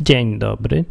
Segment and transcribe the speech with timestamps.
[0.00, 0.84] Dzień dobry.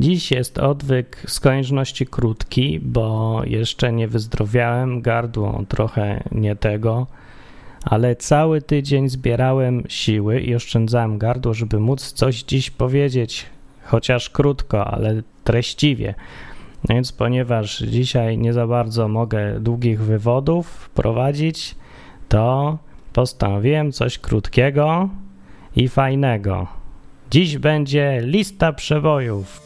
[0.00, 7.06] Dziś jest odwyk z konieczności krótki, bo jeszcze nie wyzdrowiałem, gardło trochę nie tego,
[7.84, 13.46] ale cały tydzień zbierałem siły i oszczędzałem gardło, żeby móc coś dziś powiedzieć,
[13.84, 16.14] chociaż krótko, ale treściwie.
[16.88, 21.74] Więc ponieważ dzisiaj nie za bardzo mogę długich wywodów prowadzić,
[22.28, 22.78] to
[23.12, 25.08] postanowiłem coś krótkiego
[25.76, 26.83] i fajnego.
[27.34, 29.60] Dziś będzie lista przebojów.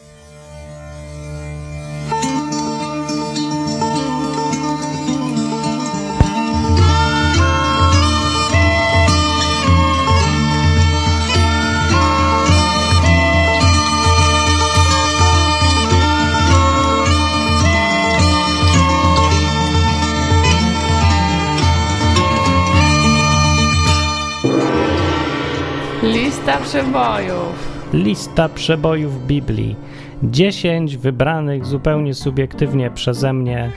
[26.79, 27.79] Przebojów.
[27.93, 29.75] Lista przebojów Biblii.
[30.23, 33.71] 10 wybranych zupełnie subiektywnie przeze mnie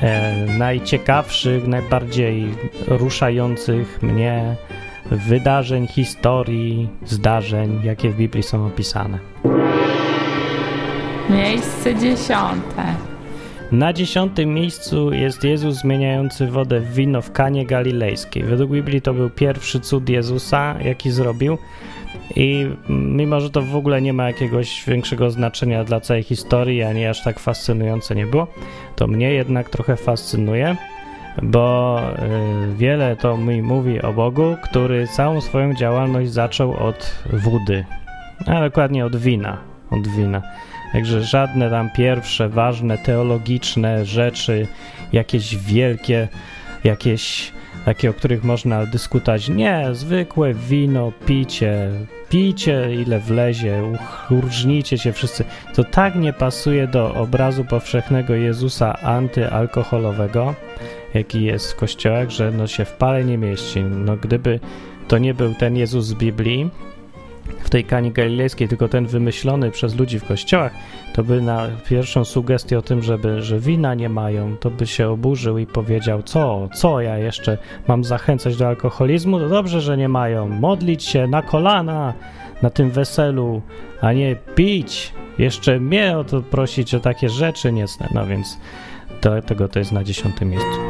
[0.00, 2.54] e, najciekawszych, najbardziej
[2.88, 4.56] ruszających mnie
[5.10, 9.18] wydarzeń, historii, zdarzeń, jakie w Biblii są opisane.
[11.30, 13.09] Miejsce dziesiąte.
[13.72, 18.42] Na dziesiątym miejscu jest Jezus zmieniający wodę w wino w Kanie Galilejskiej.
[18.42, 21.58] Według Biblii to był pierwszy cud Jezusa, jaki zrobił.
[22.36, 27.06] I mimo, że to w ogóle nie ma jakiegoś większego znaczenia dla całej historii, ani
[27.06, 28.46] aż tak fascynujące nie było,
[28.96, 30.76] to mnie jednak trochę fascynuje,
[31.42, 32.00] bo
[32.72, 37.84] y, wiele to mi mówi o Bogu, który całą swoją działalność zaczął od wody,
[38.46, 39.58] a dokładnie od wina,
[39.90, 40.42] od wina.
[40.92, 44.66] Także żadne tam pierwsze, ważne, teologiczne rzeczy,
[45.12, 46.28] jakieś wielkie,
[46.84, 47.52] jakieś
[47.84, 49.48] takie, o których można dyskutować.
[49.48, 51.90] Nie, zwykłe wino, picie,
[52.28, 53.82] picie ile wlezie,
[54.30, 55.44] urżnijcie się wszyscy.
[55.74, 60.54] To tak nie pasuje do obrazu powszechnego Jezusa antyalkoholowego,
[61.14, 63.82] jaki jest w kościołach, że no się w pale nie mieści.
[63.82, 64.60] No gdyby
[65.08, 66.70] to nie był ten Jezus z Biblii,
[67.60, 70.72] w tej kani galilejskiej, tylko ten wymyślony przez ludzi w kościołach,
[71.12, 75.08] to by na pierwszą sugestię o tym, żeby, że wina nie mają, to by się
[75.08, 77.58] oburzył i powiedział, co, co ja jeszcze
[77.88, 79.38] mam zachęcać do alkoholizmu?
[79.38, 80.48] To dobrze, że nie mają.
[80.48, 82.14] Modlić się na kolana
[82.62, 83.62] na tym weselu,
[84.00, 85.12] a nie pić.
[85.38, 88.08] Jeszcze mnie o to prosić o takie rzeczy niecne.
[88.14, 88.58] No więc
[89.20, 90.80] to, tego to jest na dziesiątym miejscu.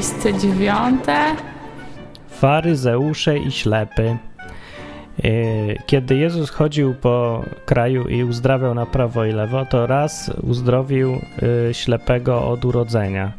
[0.00, 1.36] Miejsce dziewiąte.
[2.28, 4.16] Faryzeusze i ślepy.
[5.24, 5.28] E,
[5.86, 11.12] Kiedy Jezus chodził po kraju i uzdrawiał na prawo i lewo, to raz uzdrowił
[11.68, 13.32] e, ślepego od urodzenia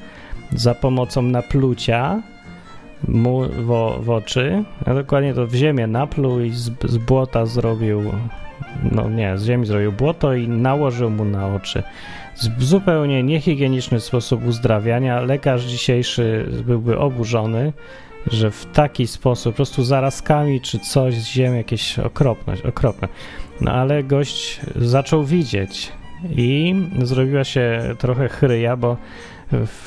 [0.56, 2.22] za pomocą naplucia
[3.08, 3.68] mu w,
[4.04, 8.02] w oczy, a dokładnie to w ziemię napluł i z, z błota zrobił,
[8.92, 11.84] no nie, z ziemi zrobił błoto i nałożył mu na oczy.
[12.36, 15.22] Z zupełnie niehigieniczny sposób uzdrawiania.
[15.22, 17.74] Lekarz dzisiejszy byłby oburzony,
[18.28, 23.08] że w taki sposób, po prostu zarazkami czy coś z ziemi, jakieś okropność, okropne.
[23.62, 25.92] No ale gość zaczął widzieć
[26.30, 28.98] i zrobiła się trochę chryja, bo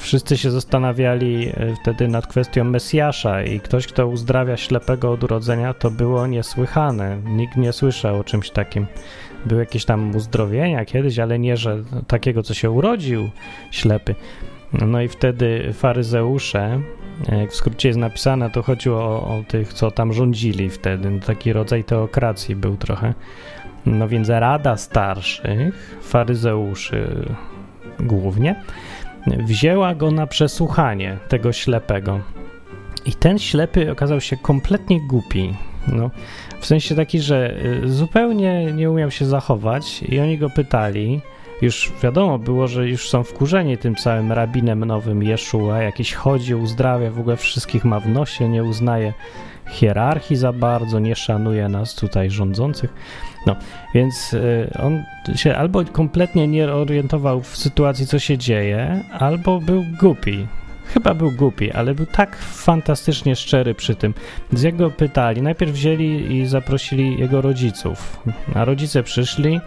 [0.00, 5.91] wszyscy się zastanawiali wtedy nad kwestią Mesjasza i ktoś, kto uzdrawia ślepego od urodzenia, to
[5.91, 7.19] było niesłychane.
[7.25, 8.87] Nikt nie słyszał o czymś takim.
[9.47, 13.31] Były jakieś tam uzdrowienia kiedyś, ale nie, że takiego, co się urodził
[13.71, 14.15] ślepy.
[14.72, 16.81] No i wtedy faryzeusze,
[17.32, 21.10] jak w skrócie jest napisane, to chodziło o, o tych, co tam rządzili wtedy.
[21.10, 23.15] No taki rodzaj teokracji był trochę.
[23.87, 27.26] No więc Rada Starszych, faryzeuszy
[28.00, 28.62] głównie,
[29.26, 32.21] wzięła go na przesłuchanie, tego ślepego.
[33.06, 35.55] I ten ślepy okazał się kompletnie głupi.
[35.88, 36.11] No,
[36.65, 41.21] w sensie taki, że zupełnie nie umiał się zachować i oni go pytali.
[41.63, 47.11] Już wiadomo było, że już są wkurzeni tym całym rabinem nowym Jeszua, jakiś chodzi, uzdrawia,
[47.11, 49.12] w ogóle wszystkich ma w nosie, nie uznaje
[49.71, 52.94] hierarchii za bardzo, nie szanuje nas tutaj rządzących.
[53.47, 53.56] No,
[53.94, 54.37] więc
[54.83, 55.03] on
[55.37, 60.47] się albo kompletnie nie orientował w sytuacji, co się dzieje, albo był głupi.
[60.87, 64.15] Chyba był głupi, ale był tak fantastycznie szczery przy tym.
[64.53, 68.23] Z jego pytali, najpierw wzięli i zaprosili jego rodziców.
[68.55, 69.61] A rodzice przyszli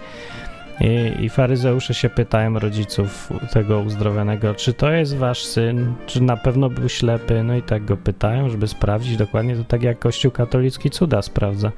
[0.81, 6.37] i, i faryzeusze się pytają rodziców tego uzdrowionego, czy to jest wasz syn, czy na
[6.37, 10.31] pewno był ślepy, no i tak go pytają, żeby sprawdzić dokładnie, to tak jak Kościół
[10.31, 11.71] katolicki cuda sprawdza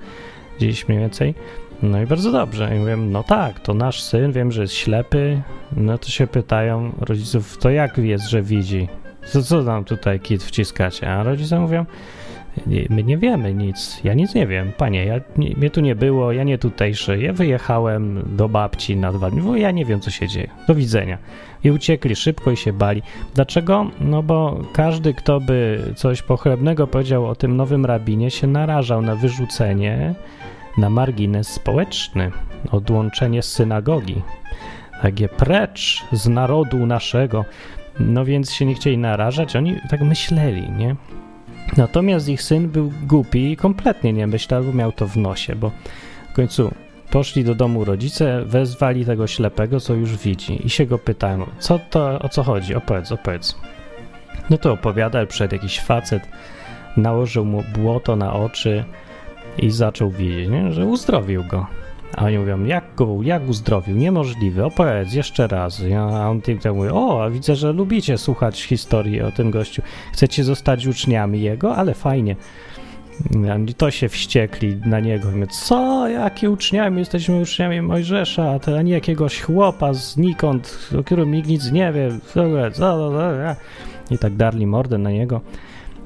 [0.58, 1.36] gdzieś mniej więcej.
[1.84, 2.76] No i bardzo dobrze.
[2.76, 5.42] I mówię, no tak, to nasz syn, wiem, że jest ślepy.
[5.78, 8.88] No to się pytają rodziców, to jak jest, że widzi?
[9.26, 11.12] Co, co tutaj kit wciskacie?
[11.12, 11.86] A rodzice mówią,
[12.90, 16.32] my nie wiemy nic, ja nic nie wiem, panie, ja, nie, mnie tu nie było,
[16.32, 20.12] ja nie tutejszy, ja wyjechałem do babci na dwa dni, bo ja nie wiem, co
[20.12, 21.18] się dzieje, do widzenia.
[21.64, 23.02] I uciekli szybko i się bali.
[23.36, 23.92] Dlaczego?
[24.02, 29.16] No bo każdy, kto by coś pochlebnego powiedział o tym nowym rabinie, się narażał na
[29.16, 30.16] wyrzucenie
[30.78, 32.32] na margines społeczny,
[32.72, 34.22] odłączenie z synagogi.
[35.02, 37.46] Takie precz z narodu naszego.
[38.00, 40.96] No więc się nie chcieli narażać, oni tak myśleli, nie?
[41.78, 45.72] Natomiast ich syn był głupi i kompletnie nie myślał, bo miał to w nosie, bo
[46.30, 46.72] w końcu
[47.10, 51.80] poszli do domu rodzice, wezwali tego ślepego, co już widzi i się go pytają, co
[51.90, 53.56] to, o co chodzi, opowiedz, opowiedz.
[54.50, 56.24] No to opowiada, przed jakiś facet
[56.98, 58.84] nałożył mu błoto na oczy
[59.58, 60.72] i zaczął widzieć, nie?
[60.72, 61.68] że uzdrowił go.
[62.20, 63.96] A oni mówią, jak go, jak uzdrowił?
[63.96, 65.82] Niemożliwe, opowiedz jeszcze raz.
[66.00, 69.82] A on tym mówi, o, a widzę, że lubicie słuchać historii o tym gościu.
[70.14, 71.76] Chcecie zostać uczniami jego?
[71.76, 72.36] Ale fajnie.
[73.68, 75.32] I to się wściekli na niego.
[75.32, 77.00] Mówię, co, jakie uczniami?
[77.00, 82.10] Jesteśmy uczniami Mojżesza, a nie jakiegoś chłopa znikąd, o którym nikt nic nie wie.
[84.12, 85.42] I tak darli mordę na niego.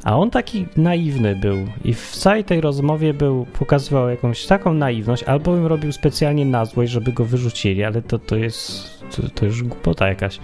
[0.03, 5.23] A on taki naiwny był i w całej tej rozmowie był, pokazywał jakąś taką naiwność,
[5.23, 9.45] albo bym robił specjalnie na złość, żeby go wyrzucili, ale to, to jest, to, to
[9.45, 10.39] już głupota jakaś,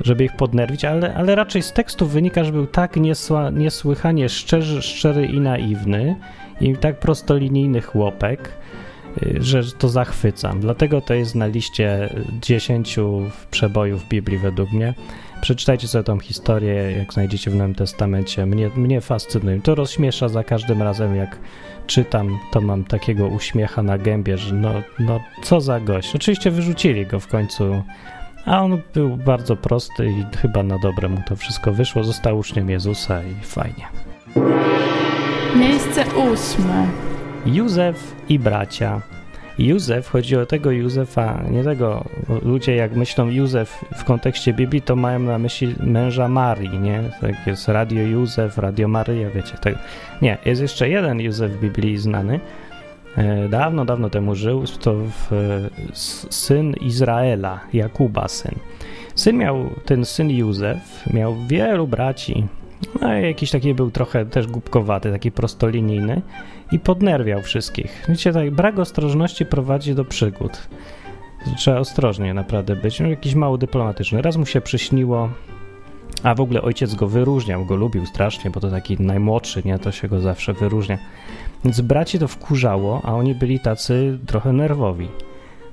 [0.00, 4.82] żeby ich podnerwić, ale, ale raczej z tekstu wynika, że był tak niesła, niesłychanie szczerzy,
[4.82, 6.16] szczery i naiwny
[6.60, 8.52] i tak prostolinijny chłopek,
[9.22, 10.60] y, że to zachwycam.
[10.60, 12.08] Dlatego to jest na liście
[12.42, 12.96] 10
[13.50, 14.94] przebojów Biblii według mnie.
[15.40, 18.46] Przeczytajcie sobie tą historię, jak znajdziecie w Nowym Testamencie.
[18.46, 19.60] Mnie, mnie fascynuje.
[19.60, 21.38] To rozśmiesza za każdym razem, jak
[21.86, 26.16] czytam, to mam takiego uśmiecha na gębie, że no, no co za gość.
[26.16, 27.82] Oczywiście wyrzucili go w końcu,
[28.44, 32.04] a on był bardzo prosty i chyba na dobre mu to wszystko wyszło.
[32.04, 33.86] Został uczniem Jezusa i fajnie.
[35.56, 36.86] Miejsce ósme.
[37.46, 39.02] Józef i bracia.
[39.58, 42.04] Józef, chodzi o tego Józefa, nie tego,
[42.42, 47.02] ludzie jak myślą Józef w kontekście Biblii, to mają na myśli męża Marii, nie?
[47.20, 49.54] Tak jest Radio Józef, Radio Maryja, wiecie.
[49.62, 49.74] Tak.
[50.22, 52.40] Nie, jest jeszcze jeden Józef w Biblii znany,
[53.16, 55.30] e, dawno, dawno temu żył, to w,
[56.30, 58.54] syn Izraela, Jakuba syn.
[59.14, 62.46] Syn miał, ten syn Józef miał wielu braci,
[63.00, 66.22] no jakiś taki był trochę też głupkowaty, taki prostolinijny
[66.72, 68.04] i podnerwiał wszystkich.
[68.08, 70.68] Wiecie, tak, brak ostrożności prowadzi do przygód.
[71.56, 73.00] Trzeba ostrożnie naprawdę być.
[73.00, 74.22] No, jakiś mało dyplomatyczny.
[74.22, 75.30] Raz mu się przyśniło,
[76.22, 79.78] a w ogóle ojciec go wyróżniał, go lubił strasznie, bo to taki najmłodszy, nie?
[79.78, 80.98] To się go zawsze wyróżnia.
[81.64, 85.08] Więc braci to wkurzało, a oni byli tacy trochę nerwowi.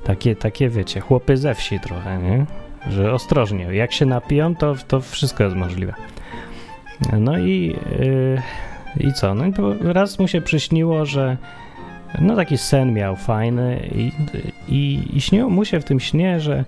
[0.03, 2.45] Takie, takie wiecie, chłopy ze wsi trochę, nie?
[2.91, 5.93] Że ostrożnie, jak się napiją, to, to wszystko jest możliwe.
[7.19, 8.41] No i, yy,
[9.07, 9.35] i co?
[9.35, 9.45] No
[9.81, 11.37] raz mu się przyśniło, że
[12.21, 14.11] no taki sen miał fajny i,
[14.67, 16.65] i, i śniło mu się w tym śnie, że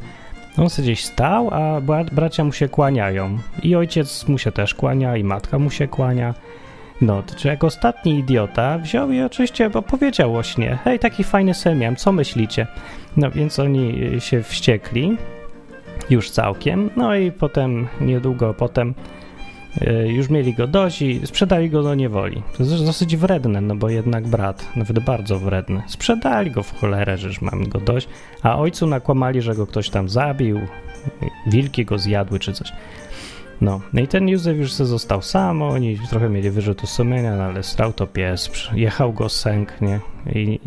[0.58, 1.82] on sobie gdzieś stał, a
[2.12, 3.38] bracia mu się kłaniają.
[3.64, 6.34] I ojciec mu się też kłania, i matka mu się kłania.
[7.02, 10.78] No, czy jak ostatni idiota wziął i oczywiście opowiedział o śnie.
[10.84, 12.68] Hej, taki fajny sen miałem, co myślicie?
[13.18, 15.18] No więc oni się wściekli,
[16.10, 16.90] już całkiem.
[16.96, 18.94] No i potem, niedługo potem
[20.08, 22.44] już mieli go dość i sprzedali go do niewoli.
[22.58, 25.82] To jest dosyć wredne, no bo jednak brat, nawet bardzo wredny.
[25.88, 28.08] Sprzedali go w cholerę, już mam go dość,
[28.44, 30.60] a ojcu nakłamali, że go ktoś tam zabił,
[31.48, 32.72] wilki go zjadły czy coś.
[33.62, 37.44] No, no i ten Józef już se został sam, oni trochę mieli wyrzutu sumienia, no
[37.44, 40.00] ale stał to pies, jechał go sęk, nie?
[40.36, 40.60] I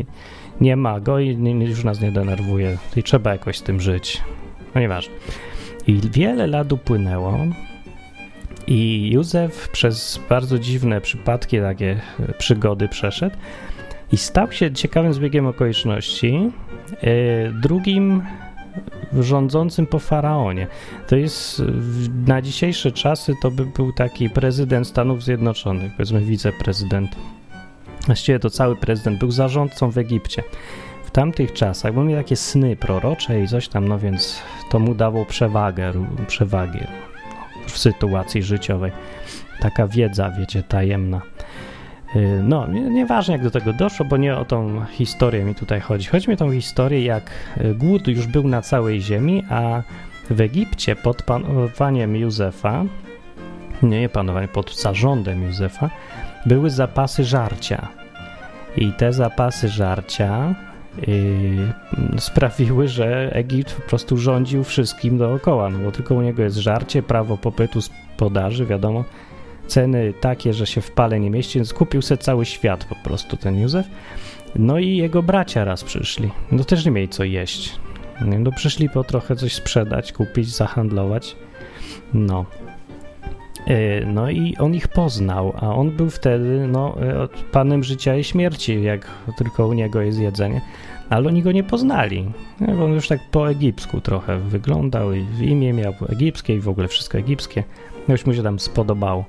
[0.61, 4.21] nie ma go i już nas nie denerwuje i trzeba jakoś z tym żyć.
[4.75, 5.13] No nieważne.
[5.87, 7.37] I wiele lat upłynęło,
[8.67, 13.35] i Józef przez bardzo dziwne przypadki, takie e, przygody przeszedł
[14.11, 16.51] i stał się ciekawym zbiegiem okoliczności
[16.91, 18.23] e, drugim
[19.19, 20.67] rządzącym po faraonie.
[21.07, 21.61] To jest
[22.27, 27.15] na dzisiejsze czasy to by był taki prezydent Stanów Zjednoczonych, powiedzmy wiceprezydent.
[28.05, 30.43] Właściwie to cały prezydent był zarządcą w Egipcie.
[31.05, 34.95] W tamtych czasach, bo miał takie sny prorocze i coś tam, no więc to mu
[34.95, 35.93] dało przewagę,
[36.27, 36.87] przewagę
[37.65, 38.91] w sytuacji życiowej.
[39.59, 41.21] Taka wiedza, wiecie, tajemna.
[42.15, 46.07] Y, no, nieważne jak do tego doszło, bo nie o tą historię mi tutaj chodzi.
[46.07, 49.81] Chodzi mi o tą historię, jak y, głód już był na całej ziemi, a
[50.29, 52.83] w Egipcie pod panowaniem Józefa,
[53.83, 55.89] nie panowanie, pod zarządem Józefa,
[56.45, 57.87] były zapasy żarcia.
[58.77, 60.55] I te zapasy żarcia
[62.17, 67.03] sprawiły, że Egipt po prostu rządził wszystkim dookoła, no bo tylko u niego jest żarcie,
[67.03, 67.79] prawo popytu
[68.17, 69.03] podaży, wiadomo,
[69.67, 73.37] ceny takie, że się w pale nie mieści, więc kupił sobie cały świat po prostu
[73.37, 73.87] ten Józef.
[74.55, 77.79] No i jego bracia raz przyszli, no też nie mieli co jeść.
[78.39, 81.35] No przyszli po trochę coś sprzedać, kupić, zahandlować.
[82.13, 82.45] No.
[83.67, 88.23] E, no i on ich poznał, a on był wtedy no, e, panem życia i
[88.23, 90.61] śmierci, jak tylko u niego jest jedzenie.
[91.09, 92.31] Ale oni go nie poznali.
[92.83, 96.87] On już tak po egipsku trochę wyglądał i w imię miał egipskie i w ogóle
[96.87, 97.63] wszystko egipskie.
[98.07, 99.25] Już mu się tam spodobało.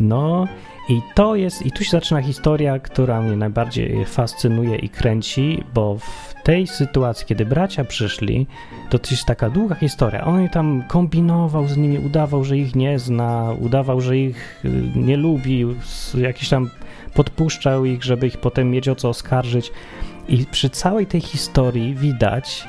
[0.00, 0.48] No
[0.88, 5.98] i to jest, i tu się zaczyna historia, która mnie najbardziej fascynuje i kręci, bo
[5.98, 8.46] w tej sytuacji, kiedy bracia przyszli,
[8.90, 10.24] to jest taka długa historia.
[10.24, 15.16] On tam kombinował z nimi, udawał, że ich nie zna, udawał, że ich y, nie
[15.16, 15.66] lubi,
[16.18, 16.70] jakiś tam
[17.14, 19.72] podpuszczał ich, żeby ich potem mieć o co oskarżyć.
[20.28, 22.68] I przy całej tej historii widać,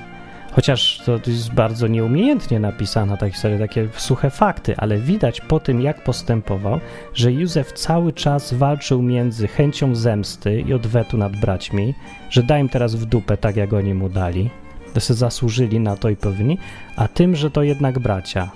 [0.55, 5.81] Chociaż to jest bardzo nieumiejętnie napisana ta historia, takie suche fakty, ale widać po tym,
[5.81, 6.79] jak postępował,
[7.13, 11.93] że Józef cały czas walczył między chęcią zemsty i odwetu nad braćmi,
[12.29, 14.49] że daj im teraz w dupę tak, jak oni mu dali,
[14.95, 16.57] że się zasłużyli na to i powinni,
[16.95, 18.51] a tym, że to jednak bracia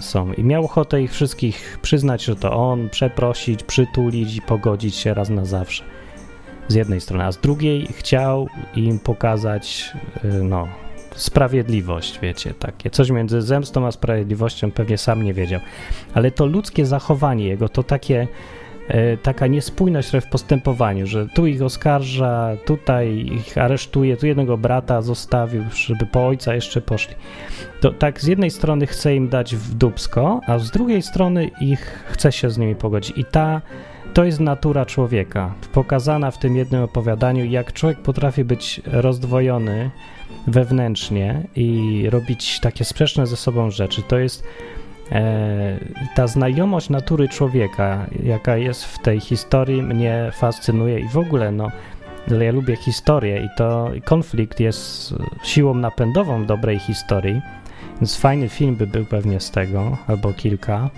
[0.00, 0.32] są.
[0.32, 5.30] I miał ochotę ich wszystkich przyznać, że to on, przeprosić, przytulić i pogodzić się raz
[5.30, 5.84] na zawsze.
[6.68, 9.92] Z jednej strony, a z drugiej chciał im pokazać,
[10.24, 10.68] y, no,
[11.20, 12.90] sprawiedliwość, wiecie, takie.
[12.90, 15.60] Coś między zemstą a sprawiedliwością pewnie sam nie wiedział.
[16.14, 18.28] Ale to ludzkie zachowanie jego, to takie
[18.88, 25.02] e, taka niespójność w postępowaniu, że tu ich oskarża, tutaj ich aresztuje, tu jednego brata
[25.02, 27.14] zostawił, żeby po ojca jeszcze poszli.
[27.80, 32.04] To tak z jednej strony chce im dać w dubsko, a z drugiej strony ich
[32.08, 33.18] chce się z nimi pogodzić.
[33.18, 33.60] I ta
[34.14, 39.90] to jest natura człowieka, pokazana w tym jednym opowiadaniu, jak człowiek potrafi być rozdwojony
[40.46, 44.02] wewnętrznie i robić takie sprzeczne ze sobą rzeczy.
[44.02, 44.44] To jest
[45.12, 45.78] e,
[46.14, 51.70] ta znajomość natury człowieka, jaka jest w tej historii, mnie fascynuje i w ogóle, no,
[52.40, 57.42] ja lubię historię i to konflikt jest siłą napędową dobrej historii,
[58.00, 60.90] więc fajny film by był pewnie z tego, albo kilka.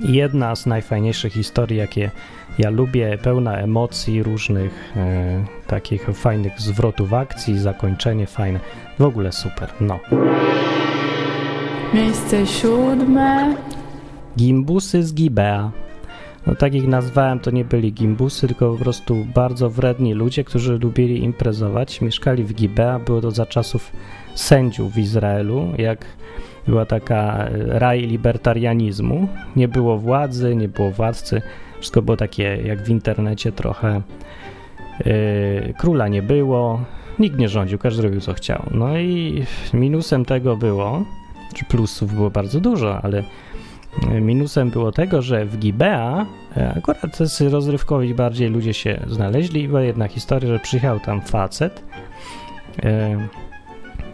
[0.00, 2.10] Jedna z najfajniejszych historii, jakie
[2.58, 8.60] ja lubię, pełna emocji różnych, e, takich fajnych zwrotów akcji, zakończenie fajne.
[8.98, 9.98] W ogóle super, no.
[11.94, 13.56] Miejsce siódme.
[14.36, 15.70] Gimbusy z Gibea.
[16.46, 20.78] No tak ich nazwałem, to nie byli gimbusy, tylko po prostu bardzo wredni ludzie, którzy
[20.78, 22.00] lubili imprezować.
[22.00, 23.92] Mieszkali w Gibea, było to za czasów
[24.34, 26.04] sędziów w Izraelu, jak
[26.68, 29.28] była taka e, raj libertarianizmu.
[29.56, 31.42] Nie było władzy, nie było władcy.
[31.78, 34.02] Wszystko było takie jak w internecie trochę.
[35.04, 36.80] Yy, króla nie było,
[37.18, 38.62] nikt nie rządził, każdy robił co chciał.
[38.70, 39.44] No i
[39.74, 41.04] minusem tego było,
[41.54, 43.22] czy plusów było bardzo dużo, ale
[44.20, 49.82] minusem było tego, że w Gibea e, akurat tacy rozrywkowi bardziej ludzie się znaleźli była
[49.82, 51.82] jedna historia, że przyjechał tam facet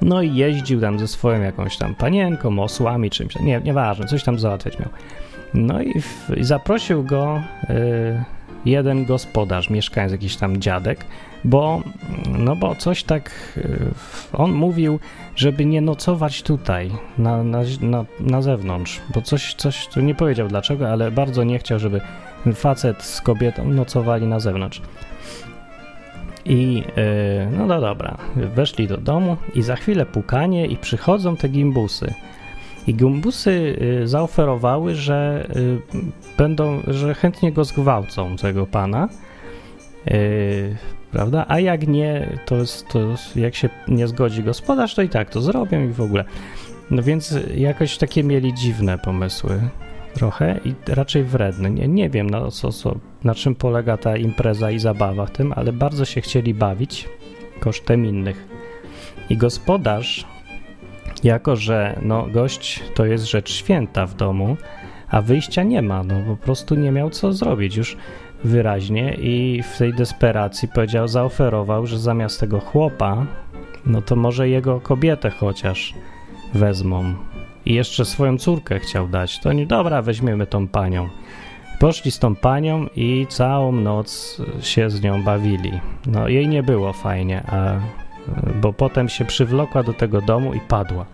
[0.03, 4.39] no i jeździł tam ze swoją jakąś tam panienką, osłami, czymś, nie, nieważne, coś tam
[4.39, 4.89] załatwiać miał.
[5.55, 8.25] No i, w, i zaprosił go y,
[8.65, 11.05] jeden gospodarz, mieszkając jakiś tam dziadek,
[11.45, 11.83] bo,
[12.39, 13.79] no bo coś tak, y,
[14.33, 14.99] on mówił,
[15.37, 20.49] żeby nie nocować tutaj, na, na, na, na zewnątrz, bo coś, coś, tu nie powiedział
[20.49, 22.01] dlaczego, ale bardzo nie chciał, żeby
[22.55, 24.83] facet z kobietą nocowali na zewnątrz.
[26.45, 31.49] I yy, no, no dobra, weszli do domu i za chwilę pukanie i przychodzą te
[31.49, 32.15] gimbusy.
[32.87, 35.79] I gimbusy y, zaoferowały, że y,
[36.39, 39.09] będą, że chętnie go zgwałcą, tego pana.
[41.13, 41.45] Prawda?
[41.49, 43.01] A jak nie, to, jest, to
[43.37, 46.25] jak się nie zgodzi gospodarz, to i tak to zrobią i w ogóle.
[46.91, 49.61] No więc jakoś takie mieli dziwne pomysły
[50.15, 51.71] trochę i raczej wredne.
[51.71, 55.53] Nie, nie wiem na, co, co, na czym polega ta impreza i zabawa w tym,
[55.57, 57.09] ale bardzo się chcieli bawić
[57.61, 58.49] kosztem innych.
[59.31, 60.27] I gospodarz,
[61.25, 64.57] jako że no, gość to jest rzecz święta w domu,
[65.09, 67.97] a wyjścia nie ma, no po prostu nie miał co zrobić już
[68.45, 73.27] wyraźnie i w tej desperacji powiedział, zaoferował, że zamiast tego chłopa,
[73.87, 75.95] no to może jego kobietę chociaż
[76.55, 77.15] wezmą
[77.67, 81.09] i jeszcze swoją córkę chciał dać, to nie dobra, weźmiemy tą panią.
[81.83, 85.81] Poszli z tą panią i całą noc się z nią bawili.
[86.07, 87.75] No jej nie było fajnie, a,
[88.61, 91.07] bo potem się przywlokła do tego domu i padła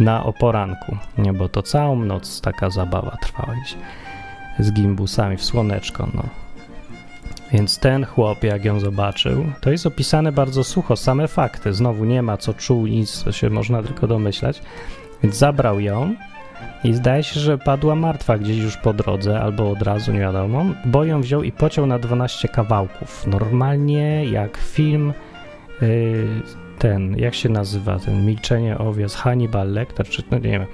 [0.00, 0.96] na oporanku.
[1.18, 3.76] Nie, bo to całą noc taka zabawa trwała gdzieś
[4.58, 6.22] z gimbusami w słoneczko, no.
[7.52, 11.72] Więc ten chłop, jak ją zobaczył, to jest opisane bardzo sucho, same fakty.
[11.72, 14.62] Znowu nie ma co czuł, nic, to się można tylko domyślać.
[15.22, 16.14] Więc zabrał ją
[16.86, 20.64] i zdaje się, że padła martwa gdzieś już po drodze, albo od razu, nie wiadomo,
[20.84, 23.26] bo ją wziął i pociął na 12 kawałków.
[23.26, 25.12] Normalnie jak film
[25.80, 26.26] yy,
[26.78, 30.66] ten, jak się nazywa, ten Milczenie owiec, Hannibal Lecter, czy no nie wiem.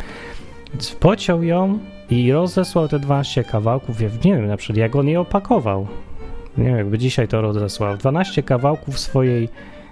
[0.73, 1.78] Więc pociął ją
[2.11, 5.87] i rozesłał te 12 kawałków, ja nie wiem na przykład jak on je opakował.
[6.59, 7.97] Nie wiem, jakby dzisiaj to rozesłał.
[7.97, 9.49] 12 kawałków swojej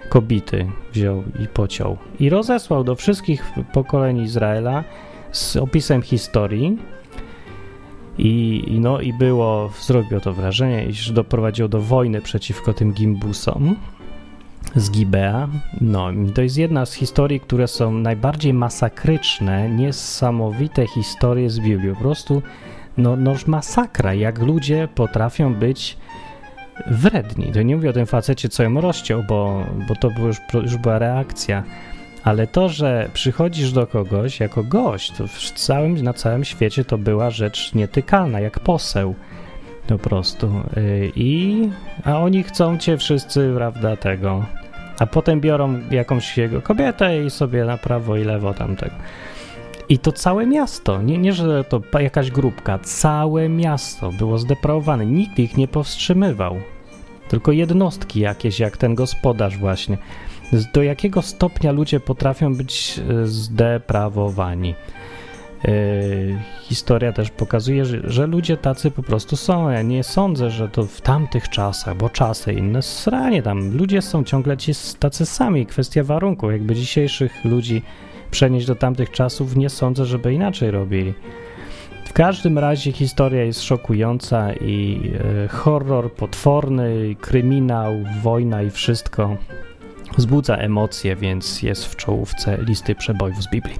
[0.09, 1.97] kobity wziął i pociął.
[2.19, 4.83] I rozesłał do wszystkich pokoleń Izraela
[5.31, 6.77] z opisem historii.
[8.17, 13.75] I, no i było, zrobiło to wrażenie, iż doprowadziło do wojny przeciwko tym gimbusom
[14.75, 15.47] z Gibea.
[15.81, 21.93] No, to jest jedna z historii, które są najbardziej masakryczne, niesamowite historie z Biblii.
[21.93, 22.41] Po prostu,
[22.97, 25.97] no, noż masakra, jak ludzie potrafią być
[26.87, 27.51] wredni.
[27.51, 30.99] To nie mówię o tym facecie, co ją rozciął, bo, bo to już, już była
[30.99, 31.63] reakcja.
[32.23, 36.97] Ale to, że przychodzisz do kogoś jako gość, to w całym, na całym świecie to
[36.97, 39.15] była rzecz nietykalna, jak poseł
[39.87, 40.47] po prostu.
[40.77, 41.69] Y, I,
[42.03, 44.45] a oni chcą cię wszyscy, prawda, tego.
[44.99, 48.95] A potem biorą jakąś jego kobietę i sobie na prawo i lewo tamtego.
[49.89, 55.05] I to całe miasto, nie, nie że to jakaś grupka, całe miasto było zdeprawowane.
[55.05, 56.57] Nikt ich nie powstrzymywał.
[57.27, 59.97] Tylko jednostki jakieś, jak ten gospodarz właśnie.
[60.73, 64.75] Do jakiego stopnia ludzie potrafią być e, zdeprawowani?
[65.63, 69.69] Yy, historia też pokazuje, że, że, ludzie tacy po prostu są.
[69.69, 73.77] Ja nie sądzę, że to w tamtych czasach, bo czasy inne sranie tam.
[73.77, 75.65] Ludzie są ciągle ci tacy sami.
[75.65, 76.51] Kwestia warunków.
[76.51, 77.81] Jakby dzisiejszych ludzi
[78.31, 81.13] przenieść do tamtych czasów, nie sądzę, żeby inaczej robili.
[82.05, 85.11] W każdym razie historia jest szokująca i
[85.45, 87.93] e, horror potworny, kryminał,
[88.23, 89.37] wojna i wszystko
[90.17, 93.75] wzbudza emocje, więc jest w czołówce listy przebojów z Biblii.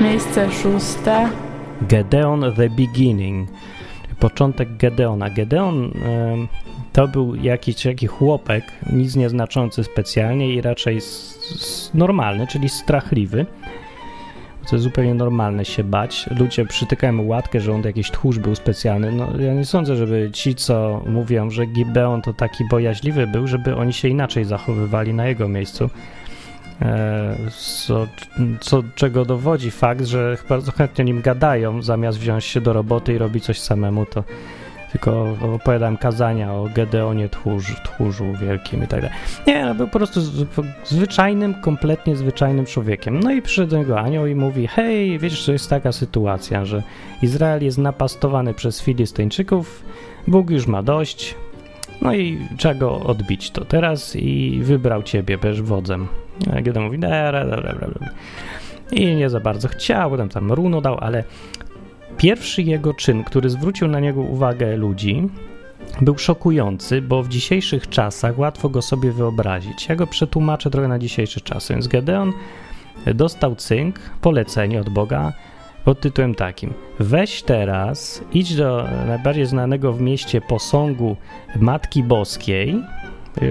[0.00, 1.28] Miejsce szóste.
[1.82, 3.50] Gedeon the Beginning.
[4.20, 5.30] Początek Gedeona.
[5.30, 5.92] Gedeon
[6.92, 10.98] to był jakiś taki chłopek, nic nieznaczący specjalnie i raczej
[11.94, 13.46] normalny, czyli strachliwy.
[14.70, 16.26] To jest zupełnie normalne się bać.
[16.38, 19.12] Ludzie przytykają mu łatkę, że on jakiś tchórz był specjalny.
[19.12, 23.76] No, ja nie sądzę, żeby ci, co mówią, że Gibeon to taki bojaźliwy był, żeby
[23.76, 25.90] oni się inaczej zachowywali na jego miejscu.
[26.82, 27.36] E,
[27.86, 28.06] co,
[28.60, 33.18] co, czego dowodzi fakt, że bardzo chętnie nim gadają, zamiast wziąć się do roboty i
[33.18, 34.24] robić coś samemu, to
[34.98, 39.16] tylko opowiadam kazania o Gedeonie tchórzu, tchórzu wielkim i tak dalej.
[39.46, 40.20] Nie, był po prostu
[40.84, 43.20] zwyczajnym, kompletnie zwyczajnym człowiekiem.
[43.20, 46.82] No i przyszedł do niego anioł i mówi, hej, wiesz, że jest taka sytuacja, że
[47.22, 49.84] Izrael jest napastowany przez Filistyńczyków,
[50.26, 51.34] Bóg już ma dość,
[52.02, 56.06] no i trzeba go odbić to teraz i wybrał ciebie, będziesz wodzem.
[56.56, 58.10] A Gedeon mówi, dobra, dobra, dobra.
[58.92, 61.24] I nie za bardzo chciał, potem tam runo dał, ale
[62.16, 65.28] Pierwszy jego czyn, który zwrócił na niego uwagę ludzi,
[66.00, 69.88] był szokujący, bo w dzisiejszych czasach łatwo go sobie wyobrazić.
[69.88, 71.74] Ja go przetłumaczę trochę na dzisiejsze czasy.
[71.74, 72.32] Więc Gedeon
[73.14, 75.32] dostał cynk, polecenie od Boga
[75.84, 81.16] pod tytułem takim: Weź teraz, idź do najbardziej znanego w mieście posągu
[81.60, 82.82] Matki Boskiej.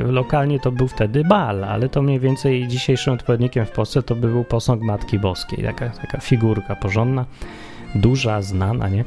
[0.05, 4.27] Lokalnie to był wtedy Bal, ale to mniej więcej dzisiejszym odpowiednikiem w Polsce to by
[4.27, 7.25] był posąg Matki Boskiej, taka, taka figurka porządna
[7.95, 9.05] duża, znana, nie?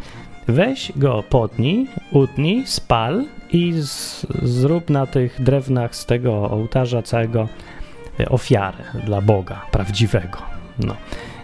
[0.48, 7.48] Weź go, potnij, utnij, spal i z, zrób na tych drewnach z tego ołtarza całego
[8.20, 10.38] e, ofiarę dla Boga prawdziwego.
[10.79, 10.94] No.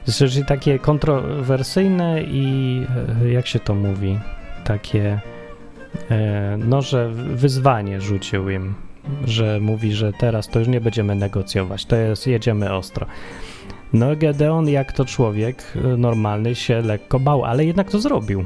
[0.06, 2.86] Jest takie kontrowersyjne i
[3.22, 4.18] e, jak się to mówi,
[4.64, 5.20] takie
[6.10, 8.74] e, no, że wyzwanie rzucił im,
[9.24, 13.06] że mówi, że teraz to już nie będziemy negocjować, to jest, jedziemy ostro.
[13.94, 18.44] No, Gedeon, jak to człowiek y, normalny, się lekko bał, ale jednak to zrobił.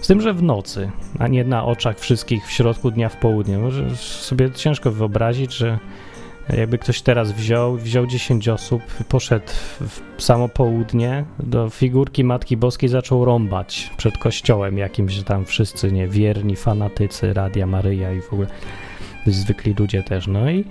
[0.00, 3.58] Z tym, że w nocy, a nie na oczach wszystkich w środku dnia w południe.
[3.58, 5.78] Może sobie ciężko wyobrazić, że
[6.56, 9.52] jakby ktoś teraz wziął, wziął 10 osób, poszedł
[10.16, 16.56] w samo południe do figurki Matki Boskiej, zaczął rąbać przed kościołem jakimś tam wszyscy niewierni
[16.56, 18.48] fanatycy Radia Maryja i w ogóle
[19.26, 20.26] zwykli ludzie też.
[20.26, 20.64] No i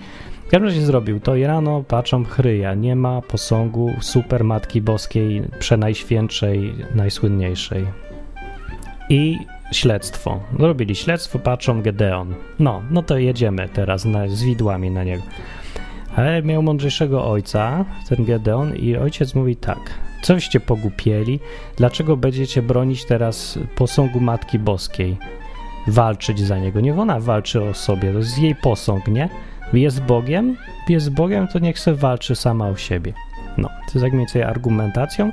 [0.49, 5.43] w każdym razie zrobił to i rano patrzą chryja, nie ma posągu super Matki Boskiej,
[5.59, 7.85] przenajświętszej, najsłynniejszej.
[9.09, 9.38] I
[9.71, 10.39] śledztwo.
[10.59, 12.35] Zrobili śledztwo, patrzą Gedeon.
[12.59, 15.23] No, no to jedziemy teraz na, z widłami na niego.
[16.15, 19.79] Ale miał mądrzejszego ojca, ten Gedeon, i ojciec mówi tak.
[20.21, 21.39] Coście pogupieli?
[21.77, 25.17] Dlaczego będziecie bronić teraz posągu Matki Boskiej?
[25.88, 26.79] walczyć za niego.
[26.79, 29.29] Niech ona walczy o sobie, to jest jej posąg, nie?
[29.73, 30.58] Jest Bogiem,
[30.89, 33.13] jest Bogiem, to niech se walczy sama o siebie.
[33.58, 35.32] No, to jest jak mniej więcej argumentacją.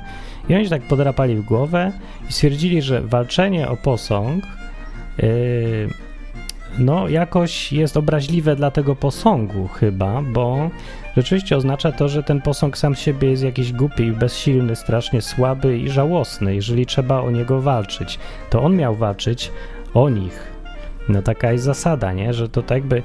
[0.49, 1.91] I oni się tak podrapali w głowę
[2.29, 4.43] i stwierdzili, że walczenie o posąg
[5.17, 5.27] yy,
[6.77, 10.69] no jakoś jest obraźliwe dla tego posągu chyba, bo
[11.17, 15.89] rzeczywiście oznacza to, że ten posąg sam siebie jest jakiś głupi, bezsilny, strasznie słaby i
[15.89, 16.55] żałosny.
[16.55, 18.19] Jeżeli trzeba o niego walczyć,
[18.49, 19.51] to on miał walczyć
[19.93, 20.51] o nich.
[21.09, 22.33] No taka jest zasada, nie?
[22.33, 23.03] Że to tak jakby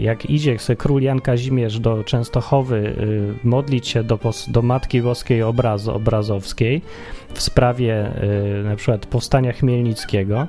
[0.00, 5.88] jak idzie król Jan Kazimierz do Częstochowy y, modlić się do, do Matki Boskiej obraz,
[5.88, 6.82] Obrazowskiej
[7.34, 8.22] w sprawie
[8.60, 10.46] y, na przykład powstania Chmielnickiego,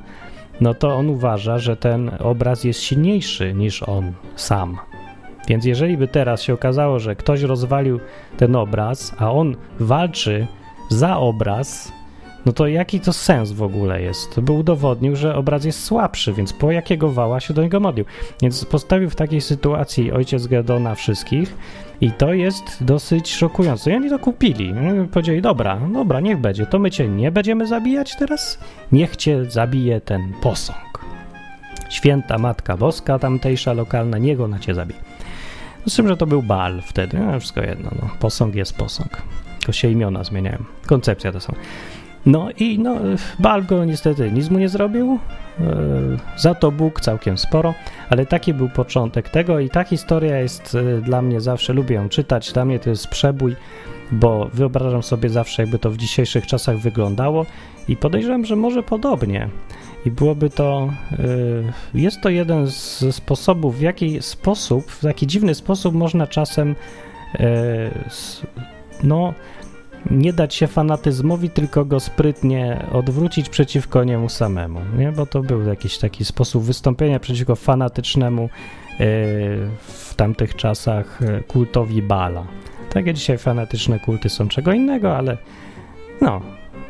[0.62, 4.78] no to on uważa, że ten obraz jest silniejszy niż on sam.
[5.48, 8.00] Więc jeżeli by teraz się okazało, że ktoś rozwalił
[8.38, 10.48] ten obraz, a on walczy
[10.90, 11.92] za obraz,
[12.46, 14.40] no to jaki to sens w ogóle jest?
[14.40, 18.06] By udowodnił, że obraz jest słabszy, więc po jakiego wała się do niego modlił.
[18.42, 21.56] Więc postawił w takiej sytuacji ojciec Gedona wszystkich
[22.02, 23.92] i to jest dosyć szokujące.
[23.92, 24.74] I oni to kupili.
[25.12, 26.66] Powiedzieli, dobra, dobra, niech będzie.
[26.66, 28.60] To my cię nie będziemy zabijać teraz?
[28.92, 31.06] Niech cię zabije ten posąg.
[31.90, 35.00] Święta Matka Boska, tamtejsza lokalna, niech ona cię zabije.
[35.86, 38.10] No, z tym, że to był bal wtedy, no wszystko jedno, no.
[38.20, 39.22] posąg jest posąg.
[39.60, 40.64] Tylko się imiona zmieniają.
[40.86, 41.54] Koncepcja to są.
[42.26, 42.98] No i no,
[43.40, 45.20] Balgo niestety nic mu nie zrobił,
[45.60, 45.64] e,
[46.38, 47.74] za to Bóg całkiem sporo,
[48.10, 52.10] ale taki był początek tego i ta historia jest e, dla mnie zawsze, lubię ją
[52.10, 53.56] czytać, dla mnie to jest przebój,
[54.12, 57.46] bo wyobrażam sobie zawsze, jakby to w dzisiejszych czasach wyglądało
[57.88, 59.50] i podejrzewam, że może podobnie.
[60.06, 61.18] I byłoby to, e,
[61.94, 66.76] jest to jeden ze sposobów, w jaki sposób, w jaki dziwny sposób można czasem,
[69.04, 69.34] no,
[70.12, 75.12] nie dać się fanatyzmowi, tylko go sprytnie odwrócić przeciwko niemu samemu, nie?
[75.12, 79.08] bo to był jakiś taki sposób wystąpienia przeciwko fanatycznemu yy,
[79.80, 82.44] w tamtych czasach e, kultowi Bala.
[82.90, 85.38] Takie dzisiaj fanatyczne kulty są czego innego, ale
[86.22, 86.42] no,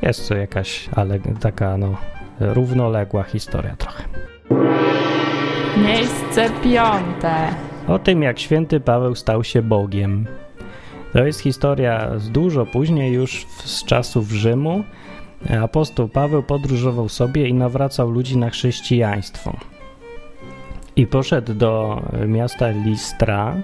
[0.02, 1.98] jest to jakaś, ale taka no,
[2.40, 4.04] równoległa historia trochę.
[5.78, 7.48] Miejsce piąte.
[7.88, 10.28] O tym, jak święty Paweł stał się Bogiem.
[11.16, 14.84] To jest historia z dużo później, już z czasów Rzymu.
[15.62, 19.58] Apostoł Paweł podróżował sobie i nawracał ludzi na chrześcijaństwo.
[20.96, 23.56] I poszedł do miasta Listra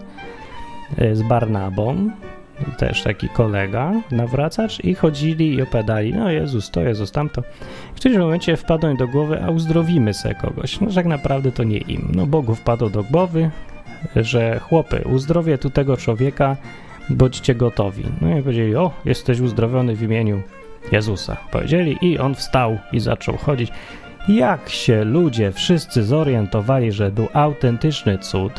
[0.98, 2.12] e, z Barnabą,
[2.78, 7.42] też taki kolega, nawracacz, i chodzili i opowiadali, no Jezus to, Jezus tamto.
[7.94, 10.80] W którymś momencie wpadło im do głowy, a uzdrowimy se kogoś.
[10.82, 12.12] No tak naprawdę to nie im.
[12.16, 13.52] No Bogu wpadło do głowy,
[14.16, 16.58] że chłopy, uzdrowię tu tego człowieka,
[17.10, 18.04] bądźcie gotowi.
[18.22, 20.42] No i powiedzieli, o, jesteś uzdrowiony w imieniu
[20.92, 21.38] Jezusa.
[21.52, 23.72] Powiedzieli i on wstał i zaczął chodzić.
[24.28, 28.54] Jak się ludzie wszyscy zorientowali, że był autentyczny cud,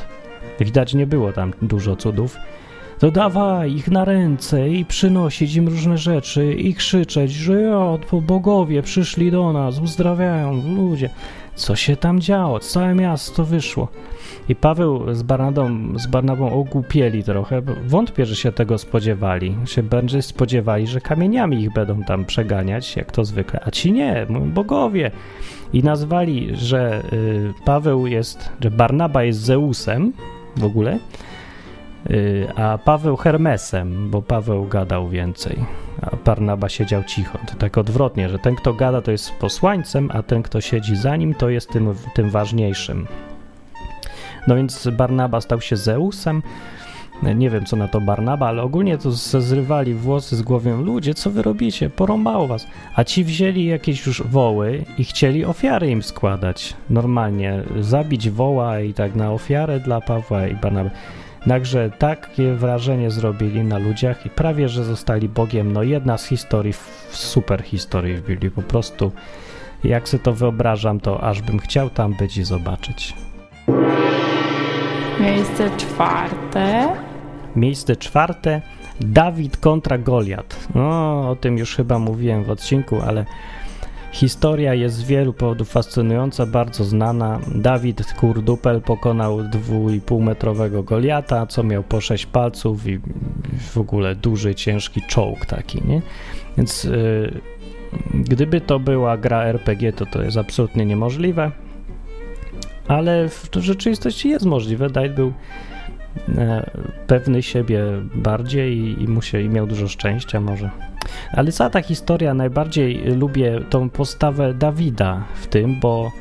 [0.60, 2.36] widać nie było tam dużo cudów,
[2.98, 8.82] to dawaj ich na ręce i przynosić im różne rzeczy i krzyczeć, że ja, bogowie
[8.82, 11.10] przyszli do nas, uzdrawiają ludzie.
[11.54, 12.60] Co się tam działo?
[12.60, 13.88] Całe miasto wyszło.
[14.48, 19.56] I Paweł z Barnabą, z Barnabą ogłupieli trochę, bo wątpię, że się tego spodziewali.
[19.64, 23.60] Się bardziej spodziewali, że kamieniami ich będą tam przeganiać, jak to zwykle.
[23.64, 25.10] A ci nie, bogowie.
[25.72, 30.12] I nazwali, że y, Paweł jest, że Barnaba jest Zeusem
[30.56, 30.98] w ogóle,
[32.10, 35.56] y, a Paweł Hermesem, bo Paweł gadał więcej,
[36.02, 37.38] a Barnaba siedział cicho.
[37.46, 41.16] To tak odwrotnie, że ten, kto gada, to jest posłańcem, a ten, kto siedzi za
[41.16, 43.06] nim, to jest tym, tym ważniejszym.
[44.46, 46.42] No więc Barnaba stał się Zeusem.
[47.34, 50.76] Nie wiem, co na to Barnaba, ale ogólnie to zrywali włosy z głowy.
[50.84, 51.90] Ludzie, co wy robicie?
[51.90, 52.66] Porąbało was.
[52.96, 56.74] A ci wzięli jakieś już woły i chcieli ofiary im składać.
[56.90, 60.90] Normalnie zabić woła i tak na ofiarę dla Pawła i Barnaby.
[61.48, 65.72] Także takie wrażenie zrobili na ludziach i prawie, że zostali Bogiem.
[65.72, 66.74] No jedna z historii,
[67.10, 68.50] super historii w Biblii.
[68.50, 69.12] Po prostu
[69.84, 73.14] jak sobie to wyobrażam, to aż bym chciał tam być i zobaczyć.
[75.20, 76.88] Miejsce czwarte.
[77.56, 78.62] Miejsce czwarte.
[79.00, 80.68] Dawid kontra Goliat.
[80.74, 83.24] No, o tym już chyba mówiłem w odcinku, ale
[84.12, 87.40] historia jest z wielu powodów fascynująca, bardzo znana.
[87.54, 93.00] Dawid Kurdupel pokonał 2,5 metrowego Goliata, co miał po 6 palców i
[93.70, 96.02] w ogóle duży, ciężki czołg taki, nie?
[96.56, 97.40] Więc yy,
[98.14, 101.50] gdyby to była gra RPG, to to jest absolutnie niemożliwe
[102.88, 104.90] ale w rzeczywistości jest możliwe.
[104.90, 105.32] Dajt był
[106.38, 106.70] e,
[107.06, 110.70] pewny siebie bardziej i, i, mu się, i miał dużo szczęścia może.
[111.32, 116.12] Ale cała ta historia, najbardziej lubię tą postawę Dawida w tym, bo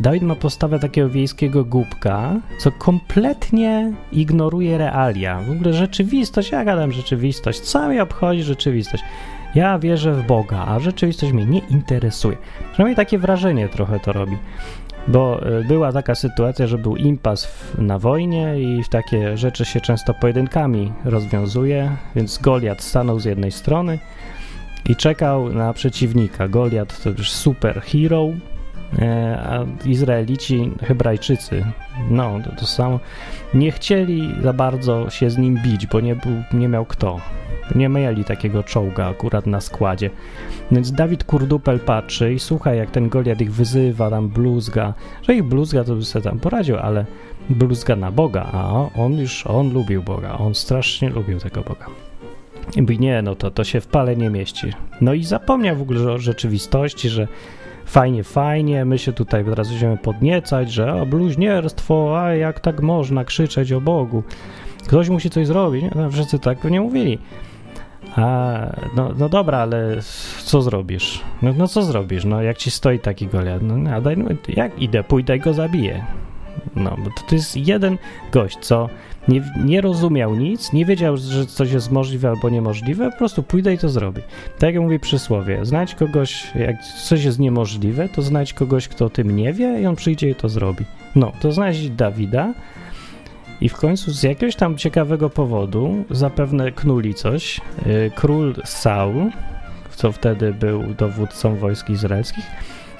[0.00, 5.40] Dawid ma postawę takiego wiejskiego głupka, co kompletnie ignoruje realia.
[5.40, 9.04] W ogóle rzeczywistość, ja gadam rzeczywistość, co mnie obchodzi rzeczywistość?
[9.54, 12.36] Ja wierzę w Boga, a rzeczywistość mnie nie interesuje.
[12.72, 14.36] Przynajmniej takie wrażenie trochę to robi.
[15.08, 19.64] Bo e, była taka sytuacja, że był impas w, na wojnie i w takie rzeczy
[19.64, 23.98] się często pojedynkami rozwiązuje, więc Goliat stanął z jednej strony
[24.88, 26.48] i czekał na przeciwnika.
[26.48, 28.28] Goliat to już super hero,
[29.38, 31.64] a Izraelici, Hebrajczycy,
[32.10, 33.00] no to, to samo,
[33.54, 37.20] nie chcieli za bardzo się z nim bić, bo nie, był, nie miał kto.
[37.74, 40.10] Nie mieli takiego czołga akurat na składzie.
[40.70, 44.94] Więc Dawid Kurdupel patrzy i słucha, jak ten Goliat ich wyzywa, tam bluzga.
[45.22, 47.04] Że ich bluzga to by sobie tam poradził, ale
[47.50, 51.86] bluzga na Boga, a on już, on lubił Boga, on strasznie lubił tego Boga.
[52.76, 54.72] I mówi, nie, no to, to się w pale nie mieści.
[55.00, 57.28] No i zapomniał w ogóle o rzeczywistości, że
[57.86, 63.24] fajnie, fajnie, my się tutaj teraz będziemy podniecać, że o, bluźnierstwo, a jak tak można
[63.24, 64.22] krzyczeć o Bogu.
[64.86, 65.84] Ktoś musi coś zrobić.
[65.94, 67.18] No, wszyscy tak nie mówili.
[68.16, 68.58] A,
[68.96, 69.96] no, no dobra, ale
[70.44, 71.20] co zrobisz?
[71.42, 72.24] No, no co zrobisz?
[72.24, 73.62] No jak ci stoi taki Goliat?
[73.62, 76.04] No, no daj, no jak idę, pójdę i go zabiję.
[76.76, 77.98] No, bo to, to jest jeden
[78.32, 78.88] gość, co
[79.28, 83.74] nie, nie rozumiał nic, nie wiedział, że coś jest możliwe albo niemożliwe, po prostu pójdę
[83.74, 84.22] i to zrobię.
[84.58, 89.10] Tak jak mówi przysłowie, znajdź kogoś, jak coś jest niemożliwe, to znajdź kogoś, kto o
[89.10, 90.84] tym nie wie i on przyjdzie i to zrobi.
[91.14, 92.54] No, to znajdź Dawida,
[93.60, 97.60] i w końcu z jakiegoś tam ciekawego powodu zapewne knuli coś.
[97.86, 99.30] Y, król Saul,
[99.96, 102.44] co wtedy był dowódcą wojsk izraelskich,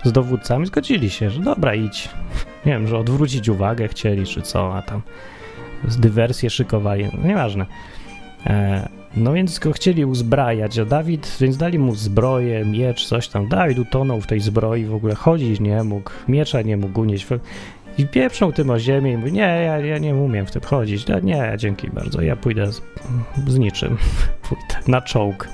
[0.04, 2.08] z dowódcami zgodzili się, że dobra, idź.
[2.66, 5.02] Nie wiem, że odwrócić uwagę chcieli, czy co, a tam
[5.88, 7.66] z dywersję szykowali, no nieważne.
[8.46, 13.48] E, no więc go chcieli uzbrajać, a Dawid, więc dali mu zbroję, miecz, coś tam.
[13.48, 17.26] Dawid utonął w tej zbroi, w ogóle chodzić nie mógł, miecza nie mógł unieść.
[17.98, 21.06] I pieprzą tym o ziemię i mówi, nie, ja, ja nie umiem w tym chodzić.
[21.06, 22.82] No, nie, dzięki bardzo, ja pójdę z,
[23.46, 23.96] z niczym.
[24.48, 25.48] Pójdę na czołg.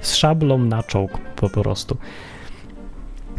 [0.00, 1.96] Z szablą na czołg po prostu.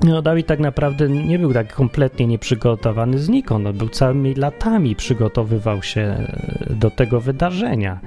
[0.03, 3.67] No, Dawid tak naprawdę nie był tak kompletnie nieprzygotowany znikąd.
[3.67, 6.27] On był całymi latami przygotowywał się
[6.69, 7.99] do tego wydarzenia.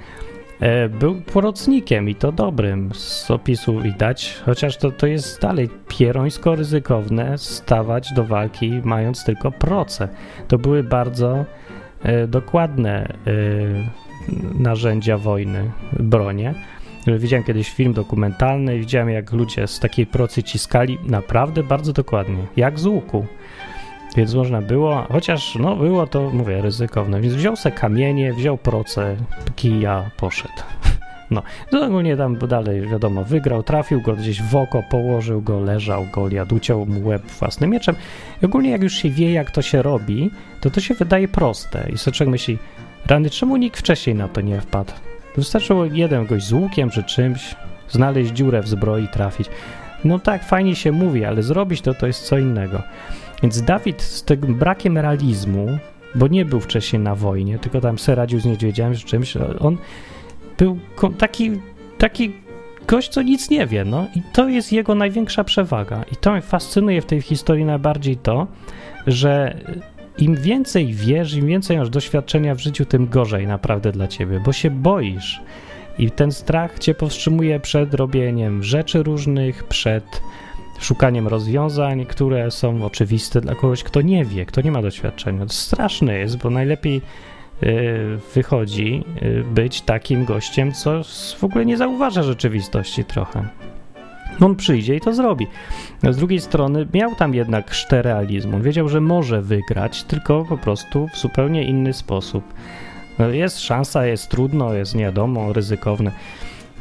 [0.61, 6.55] E, był prorocnikiem i to dobrym z opisu widać, chociaż to, to jest dalej pierońsko
[6.55, 10.09] ryzykowne stawać do walki mając tylko proce.
[10.49, 11.45] To były bardzo
[12.03, 13.15] e, dokładne e,
[14.59, 16.55] narzędzia wojny, bronie.
[17.07, 22.47] Widziałem kiedyś film dokumentalny i widziałem jak ludzie z takiej procy ciskali naprawdę bardzo dokładnie,
[22.57, 23.27] jak z łuku.
[24.17, 27.21] Więc można było, chociaż no było to, mówię, ryzykowne.
[27.21, 29.17] Więc wziął se kamienie, wziął proce,
[29.57, 30.55] kija, poszedł.
[31.31, 36.07] No, to ogólnie tam dalej, wiadomo, wygrał, trafił go gdzieś w oko, położył go, leżał,
[36.13, 37.95] Goliat, uciął mu łeb własnym mieczem.
[38.43, 41.91] I ogólnie jak już się wie, jak to się robi, to to się wydaje proste.
[41.93, 42.59] I sobie myśli,
[43.07, 44.93] rany, czemu nikt wcześniej na to nie wpadł?
[45.37, 47.55] Wystarczyło jeden gość z łukiem czy czymś,
[47.89, 49.49] znaleźć dziurę w zbroi, trafić.
[50.05, 52.83] No tak, fajnie się mówi, ale zrobić to to jest co innego.
[53.43, 55.79] Więc Dawid z tym brakiem realizmu,
[56.15, 59.79] bo nie był wcześniej na wojnie, tylko tam se radził z niedźwiedziami czy czymś, on
[60.59, 60.79] był
[61.19, 61.51] taki,
[61.99, 62.33] taki
[62.87, 66.05] gość, co nic nie wie, no i to jest jego największa przewaga.
[66.13, 68.47] I to mnie fascynuje w tej historii najbardziej to,
[69.07, 69.57] że
[70.19, 74.53] im więcej wiesz, im więcej masz doświadczenia w życiu, tym gorzej naprawdę dla ciebie, bo
[74.53, 75.41] się boisz.
[75.99, 80.23] I ten strach cię powstrzymuje przed robieniem rzeczy różnych, przed
[80.79, 85.47] szukaniem rozwiązań, które są oczywiste dla kogoś, kto nie wie, kto nie ma doświadczenia.
[85.47, 87.03] To straszne jest, bo najlepiej
[87.63, 91.03] y, wychodzi y, być takim gościem, co
[91.39, 93.49] w ogóle nie zauważa rzeczywistości trochę.
[94.41, 95.47] On przyjdzie i to zrobi.
[96.11, 98.61] Z drugiej strony miał tam jednak sztę realizmu.
[98.61, 102.45] Wiedział, że może wygrać, tylko po prostu w zupełnie inny sposób.
[103.33, 106.13] Jest szansa, jest trudno, jest nie wiadomo, ryzykowne.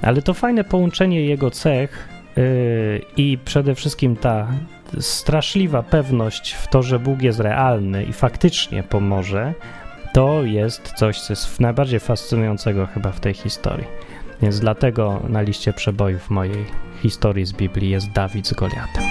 [0.02, 4.48] Ale to fajne połączenie jego cech Yy, I przede wszystkim ta
[5.00, 9.54] straszliwa pewność w to, że Bóg jest realny i faktycznie pomoże,
[10.14, 13.88] to jest coś, co jest najbardziej fascynującego chyba w tej historii.
[14.44, 16.66] Więc dlatego na liście przebojów mojej
[17.02, 19.04] historii z Biblii jest Dawid z Goliatem.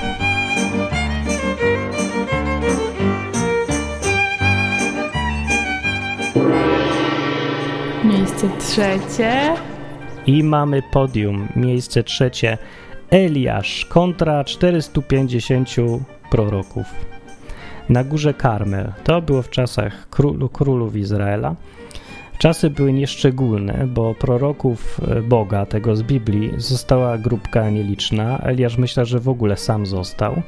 [8.04, 9.54] Miejsce trzecie.
[10.26, 11.48] I mamy podium.
[11.56, 12.58] Miejsce trzecie
[13.10, 15.68] Eliasz kontra 450
[16.30, 16.86] proroków
[17.88, 18.92] na górze Karmel.
[19.04, 21.54] To było w czasach królu, królów Izraela.
[22.42, 28.38] Czasy były nieszczególne, bo proroków e, Boga, tego z Biblii, została grupka nieliczna.
[28.38, 30.42] Eliasz myślę, że w ogóle sam został.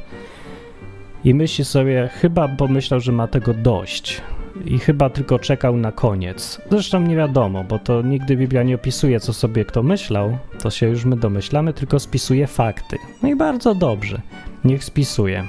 [1.25, 4.21] i myśli sobie, chyba pomyślał, że ma tego dość
[4.65, 6.61] i chyba tylko czekał na koniec.
[6.71, 10.89] Zresztą nie wiadomo, bo to nigdy Biblia nie opisuje, co sobie kto myślał, to się
[10.89, 12.99] już my domyślamy, tylko spisuje fakty.
[13.23, 14.21] No i bardzo dobrze,
[14.65, 15.45] niech spisuje.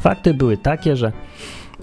[0.00, 1.12] Fakty były takie, że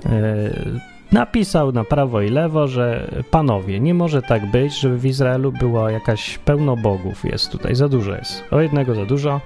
[0.05, 5.51] e, napisał na prawo i lewo, że panowie, nie może tak być, żeby w Izraelu
[5.51, 7.25] było jakaś pełno bogów.
[7.25, 8.43] Jest tutaj za dużo jest.
[8.51, 9.41] O jednego za dużo.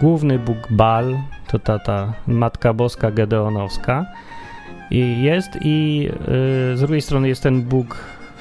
[0.00, 4.06] Główny Bóg Bal, to ta, ta Matka Boska Gedeonowska
[4.90, 7.98] i jest i yy, z drugiej strony jest ten Bóg,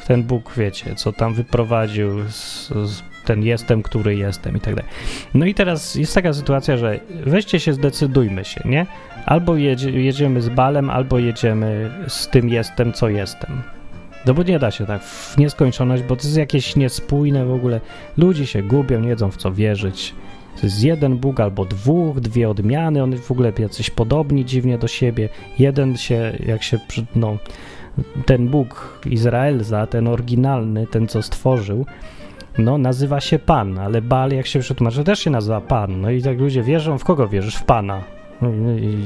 [0.08, 4.92] ten Bóg, wiecie, co tam wyprowadził z, z ten jestem, który jestem i tak dalej.
[5.34, 8.86] No i teraz jest taka sytuacja, że weźcie się, zdecydujmy się, nie?
[9.26, 13.62] Albo jedzie, jedziemy z balem, albo jedziemy z tym jestem, co jestem.
[14.26, 17.82] No bo nie da się tak w nieskończoność, bo to jest jakieś niespójne w ogóle.
[18.18, 20.16] Ludzie się gubią, nie wiedzą w co wierzyć.
[20.56, 24.88] To jest jeden Bóg albo dwóch, dwie odmiany, one w ogóle jacyś podobni dziwnie do
[24.88, 25.30] siebie.
[25.60, 26.80] Jeden się, jak się,
[27.16, 27.38] no,
[28.26, 31.86] ten Bóg Izraelza, ten oryginalny, ten co stworzył,
[32.58, 36.02] no, nazywa się Pan, ale Baal, jak się przetłumaczy, też się nazywa Pan.
[36.02, 37.56] No i tak ludzie wierzą, w kogo wierzysz?
[37.56, 38.02] W Pana.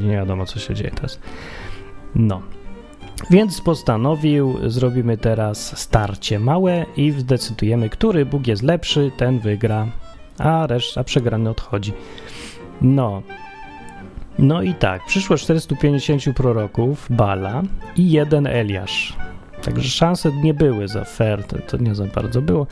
[0.04, 1.20] Nie wiadomo, co się dzieje teraz.
[2.16, 2.42] No.
[3.30, 9.88] Więc postanowił, zrobimy teraz starcie małe i zdecydujemy, który Bóg jest lepszy, ten wygra,
[10.38, 11.94] a reszta przegrany odchodzi.
[12.82, 13.22] No.
[14.40, 17.62] No i tak, przyszło 450 proroków, Bala
[17.98, 19.18] i jeden Eliasz.
[19.64, 22.68] Także szanse nie były za fair, to, to nie za bardzo było.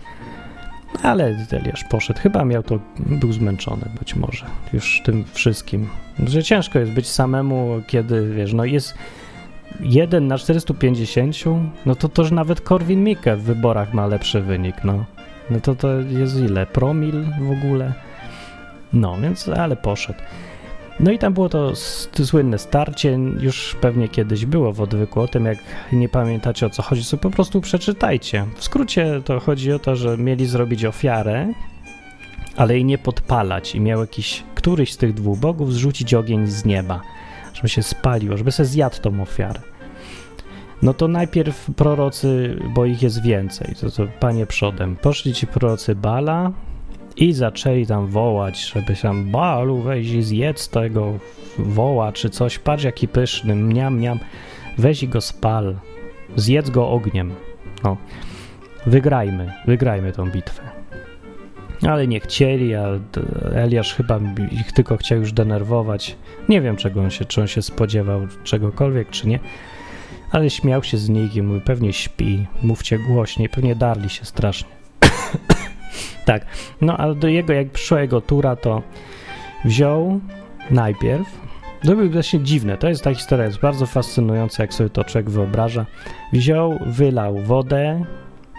[1.04, 5.90] Ale Eliasz poszedł, chyba miał to, był zmęczony być może już tym wszystkim.
[6.28, 8.94] Że ciężko jest być samemu, kiedy wiesz, no jest
[9.80, 11.36] jeden na 450,
[11.86, 15.06] no to to, że nawet Korwin Mikke w wyborach ma lepszy wynik, no.
[15.50, 16.66] No to to jest ile?
[16.66, 17.94] Promil w ogóle?
[18.94, 20.20] No, więc, ale poszedł.
[21.00, 21.72] No i tam było to
[22.24, 25.58] słynne starcie, już pewnie kiedyś było w odwyku o tym, jak
[25.94, 28.46] nie pamiętacie o co chodzi, sobie po prostu przeczytajcie.
[28.56, 31.54] W skrócie to chodzi o to, że mieli zrobić ofiarę,
[32.56, 36.66] ale jej nie podpalać i miał jakiś, któryś z tych dwóch bogów zrzucić ogień z
[36.66, 37.02] nieba,
[37.54, 39.62] żeby się spaliło, żeby se zjadł tą ofiarę.
[40.82, 45.96] No to najpierw prorocy, bo ich jest więcej, to, to panie przodem, poszli ci prorocy
[45.96, 46.52] Bala,
[47.18, 51.14] i zaczęli tam wołać, żeby tam balu weź i zjedz tego
[51.58, 54.20] woła czy coś, patrz jaki pyszny, mniam, mniam,
[54.78, 55.76] weź i go spal,
[56.36, 57.34] zjedz go ogniem.
[57.84, 57.98] No,
[58.86, 60.83] wygrajmy, wygrajmy tą bitwę.
[61.90, 62.88] Ale nie chcieli, a
[63.56, 64.20] Eliasz chyba
[64.52, 66.16] ich tylko chciał już denerwować.
[66.50, 69.40] Nie wiem, czego on się, czy on się spodziewał czegokolwiek, czy nie.
[70.32, 74.70] Ale śmiał się z nich i mówił, pewnie śpi, mówcie głośniej, pewnie darli się strasznie.
[76.26, 76.46] Tak,
[76.82, 78.82] no ale do jego, jak przyszła jego tura, to
[79.66, 80.20] wziął
[80.72, 81.28] najpierw,
[81.86, 85.30] to było właśnie dziwne, to jest ta historia, jest bardzo fascynująca, jak sobie to człowiek
[85.30, 85.86] wyobraża.
[86.34, 88.06] Wziął, wylał wodę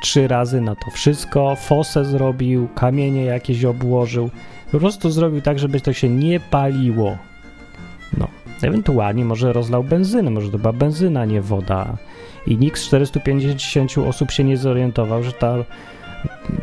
[0.04, 4.30] trzy razy na to wszystko, fosę zrobił, kamienie jakieś obłożył,
[4.72, 7.16] po prostu zrobił tak, żeby to się nie paliło.
[8.18, 8.28] No,
[8.62, 11.96] ewentualnie może rozlał benzynę, może to była benzyna, nie woda.
[12.46, 15.54] I nikt z 450 osób się nie zorientował, że ta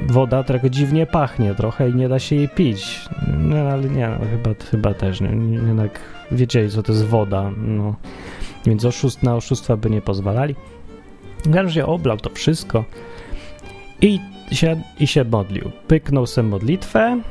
[0.08, 3.10] woda trochę dziwnie pachnie trochę i nie da się jej pić.
[3.38, 6.00] No ale nie, no, chyba, chyba też, nie, jednak
[6.32, 7.96] wiedzieli, co to jest woda, no.
[8.66, 10.56] Więc oszust na oszustwa by nie pozwalali.
[11.38, 12.84] W każdym razie oblał to wszystko
[14.02, 14.20] i
[14.52, 15.72] się, i się modlił.
[15.88, 17.22] Pyknął sobie modlitwę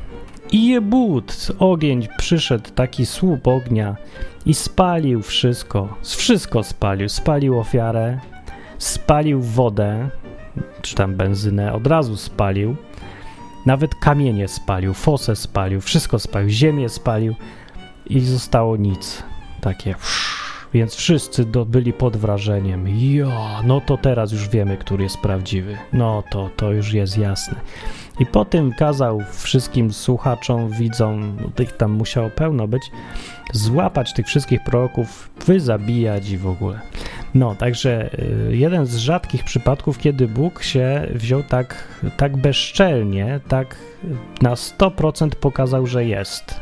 [0.53, 3.97] i jebut, ogień przyszedł, taki słup ognia
[4.47, 5.97] i spalił wszystko.
[6.03, 7.09] Wszystko spalił.
[7.09, 8.19] Spalił ofiarę,
[8.79, 10.09] spalił wodę,
[10.83, 12.77] czy tam benzynę od razu spalił.
[13.67, 17.35] Nawet kamienie spalił, fosę spalił, wszystko spalił, ziemię spalił
[18.07, 19.23] i zostało nic.
[19.61, 19.95] Takie.
[20.75, 22.89] Więc wszyscy do, byli pod wrażeniem.
[22.89, 25.79] Ja, no to teraz już wiemy, który jest prawdziwy.
[25.93, 27.55] No to, to już jest jasne.
[28.21, 32.83] I po tym kazał wszystkim słuchaczom, widzom, tych tam musiało pełno być,
[33.53, 36.81] złapać tych wszystkich proroków, wyzabijać i w ogóle.
[37.35, 38.11] No, także
[38.49, 41.85] y, jeden z rzadkich przypadków, kiedy Bóg się wziął tak,
[42.17, 43.77] tak bezczelnie, tak
[44.43, 46.61] na 100% pokazał, że jest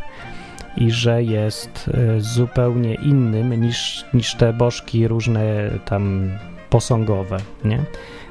[0.80, 6.30] i że jest y, zupełnie innym niż, niż te bożki różne tam
[6.70, 7.84] posągowe, nie?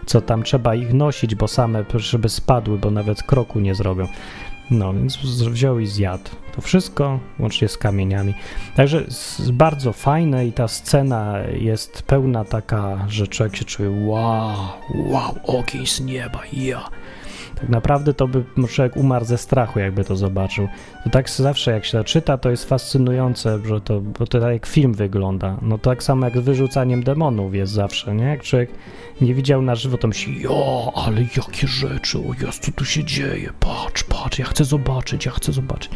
[0.05, 4.07] Co tam trzeba ich nosić, bo same, żeby spadły, bo nawet kroku nie zrobią.
[4.71, 5.17] No, więc
[5.49, 6.29] wziął i zjadł.
[6.55, 8.33] To wszystko, łącznie z kamieniami.
[8.75, 9.03] Także
[9.53, 14.55] bardzo fajne i ta scena jest pełna taka, że człowiek się czuje wow,
[14.95, 16.89] wow, ogień z nieba, ja.
[17.59, 20.67] Tak naprawdę to by człowiek umarł ze strachu, jakby to zobaczył.
[21.03, 24.65] To tak zawsze jak się czyta, to jest fascynujące, że to, bo to tak jak
[24.65, 25.57] film wygląda.
[25.61, 28.25] No tak samo jak z wyrzucaniem demonów jest zawsze, nie?
[28.25, 28.69] Jak człowiek
[29.21, 33.03] nie widział na żywo, to myśli, jo, ale jakie rzeczy, o Jezu, co tu się
[33.03, 35.91] dzieje, patrz, patrz, ja chcę zobaczyć, ja chcę zobaczyć.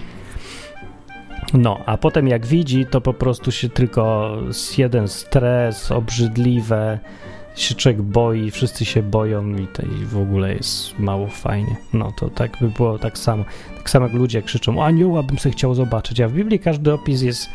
[1.54, 4.36] No, a potem jak widzi, to po prostu się tylko
[4.78, 7.00] jeden stres, obrzydliwe,
[7.64, 11.76] się człowiek boi, wszyscy się boją i, to, i w ogóle jest mało fajnie.
[11.94, 13.44] No to tak by było tak samo.
[13.78, 17.22] Tak samo jak ludzie krzyczą, anioła bym sobie chciał zobaczyć, a w Biblii każdy opis
[17.22, 17.50] jest,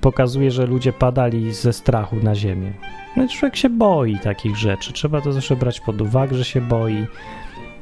[0.00, 2.72] pokazuje, że ludzie padali ze strachu na ziemię.
[3.16, 7.06] No człowiek się boi takich rzeczy, trzeba to zawsze brać pod uwagę, że się boi.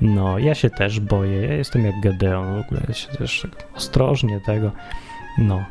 [0.01, 4.41] No, ja się też boję, ja jestem jak Gedeon, w ogóle ja się też ostrożnie
[4.41, 4.71] tego,
[5.39, 5.65] no.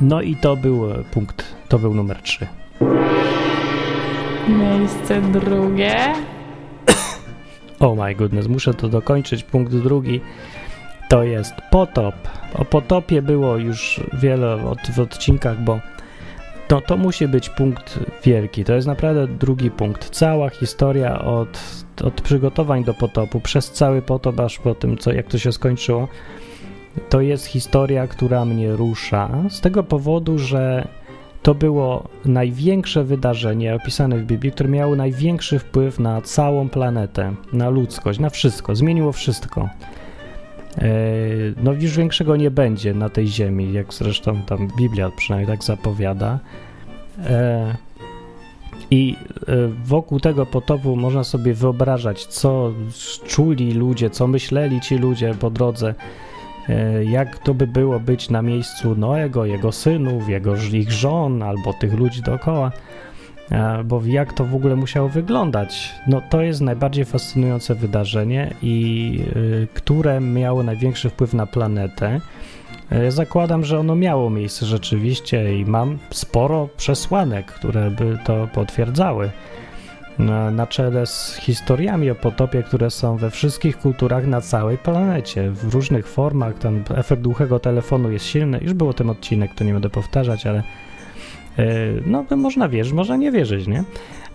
[0.00, 2.46] No i to był punkt, to był numer 3.
[4.48, 5.96] Miejsce drugie.
[7.80, 9.44] Oh my goodness, muszę to dokończyć.
[9.44, 10.20] Punkt drugi
[11.08, 12.14] to jest potop.
[12.54, 15.80] O potopie było już wiele od, w odcinkach, bo
[16.68, 18.64] to, to musi być punkt wielki.
[18.64, 20.10] To jest naprawdę drugi punkt.
[20.10, 21.60] Cała historia od,
[22.04, 26.08] od przygotowań do potopu, przez cały potop, aż po tym, co, jak to się skończyło,
[27.08, 29.28] to jest historia, która mnie rusza.
[29.48, 30.88] Z tego powodu, że
[31.48, 37.68] to było największe wydarzenie opisane w Biblii, które miało największy wpływ na całą planetę, na
[37.68, 38.74] ludzkość, na wszystko.
[38.74, 39.68] Zmieniło wszystko.
[40.78, 40.90] E,
[41.62, 46.38] no już większego nie będzie na tej ziemi, jak zresztą tam Biblia przynajmniej tak zapowiada.
[47.26, 47.76] E,
[48.90, 49.16] I
[49.48, 52.72] e, wokół tego potopu można sobie wyobrażać, co
[53.26, 55.94] czuli ludzie, co myśleli ci ludzie po drodze
[57.04, 61.92] jak to by było być na miejscu Noego, jego synów, jego, ich żon albo tych
[61.92, 62.72] ludzi dookoła,
[63.50, 65.94] e, bo jak to w ogóle musiało wyglądać.
[66.06, 72.20] No to jest najbardziej fascynujące wydarzenie i y, które miało największy wpływ na planetę.
[73.08, 79.30] Zakładam, że ono miało miejsce rzeczywiście i mam sporo przesłanek, które by to potwierdzały
[80.18, 85.74] na, czele z historiami o potopie, które są we wszystkich kulturach na całej planecie, w
[85.74, 86.54] różnych formach.
[86.54, 88.58] Ten efekt głuchego telefonu jest silny.
[88.62, 90.62] Już było ten odcinek, to nie będę powtarzać, ale
[91.58, 93.84] yy, no można wierzyć, można nie wierzyć, nie?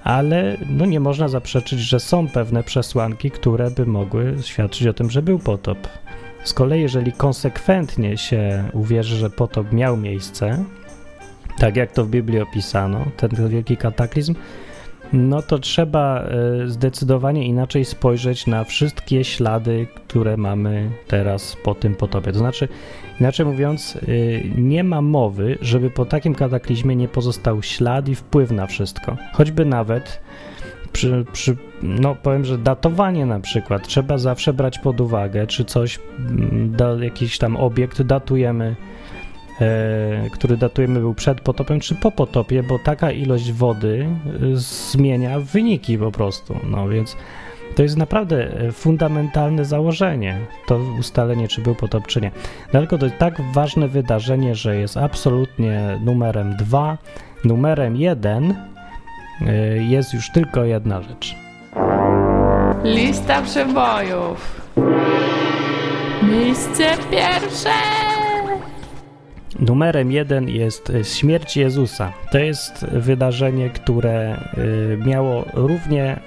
[0.04, 5.10] Ale no nie można zaprzeczyć, że są pewne przesłanki, które by mogły świadczyć o tym,
[5.10, 5.78] że był potop.
[6.44, 10.64] Z kolei, jeżeli konsekwentnie się uwierzy, że potop miał miejsce,
[11.60, 14.36] tak jak to w Biblii opisano, ten wielki kataklizm,
[15.14, 21.95] no to trzeba e, zdecydowanie inaczej spojrzeć na wszystkie ślady, które mamy teraz po tym
[21.95, 22.32] potopie.
[22.32, 22.68] To znaczy,
[23.20, 24.07] inaczej mówiąc, e,
[24.61, 29.18] nie ma mowy, żeby po takim kataklizmie nie pozostał ślad i wpływ na wszystko.
[29.34, 30.22] Choćby nawet
[30.93, 35.99] przy, przy, no powiem, że datowanie na przykład trzeba zawsze brać pod uwagę, czy coś,
[36.66, 38.76] da, jakiś tam obiekt datujemy
[40.32, 45.97] który datujemy był przed potopem czy po potopie, bo taka ilość wody e, zmienia wyniki
[45.97, 46.60] po prostu.
[46.70, 47.18] No więc
[47.76, 50.38] to jest naprawdę e, fundamentalne założenie,
[50.68, 52.32] to ustalenie, czy był potop, czy nie.
[52.72, 56.97] Tylko to jest tak ważne wydarzenie, że jest absolutnie numerem dwa.
[57.45, 58.56] Numerem jeden
[59.89, 61.36] jest już tylko jedna rzecz.
[62.84, 64.62] Lista przebojów.
[66.24, 68.03] Miejsce pierwsze.
[69.64, 72.14] Numerem jeden jest e, śmierć Jezusa.
[72.32, 74.38] To jest wydarzenie, które e,
[74.97, 76.20] miało równie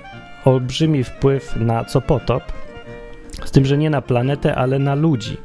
[0.44, 2.42] olbrzymi wpływ na co potop,
[3.44, 5.36] z tym, że nie na planetę, ale na ludzi.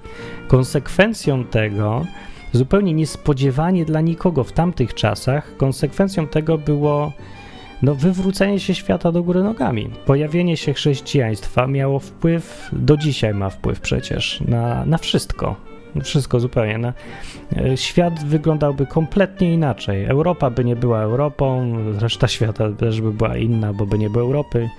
[0.48, 2.06] Konsekwencją tego,
[2.52, 7.12] zupełnie niespodziewanie dla nikogo w tamtych czasach, konsekwencją tego było
[7.82, 9.90] no, wywrócenie się świata do góry nogami.
[10.06, 15.71] Pojawienie się chrześcijaństwa miało wpływ, do dzisiaj ma wpływ przecież, na, na wszystko
[16.04, 16.78] wszystko zupełnie.
[16.78, 16.94] No.
[17.58, 20.06] E, świat wyglądałby kompletnie inaczej.
[20.06, 24.24] Europa by nie była Europą, reszta świata też by była inna, bo by nie było
[24.24, 24.70] Europy.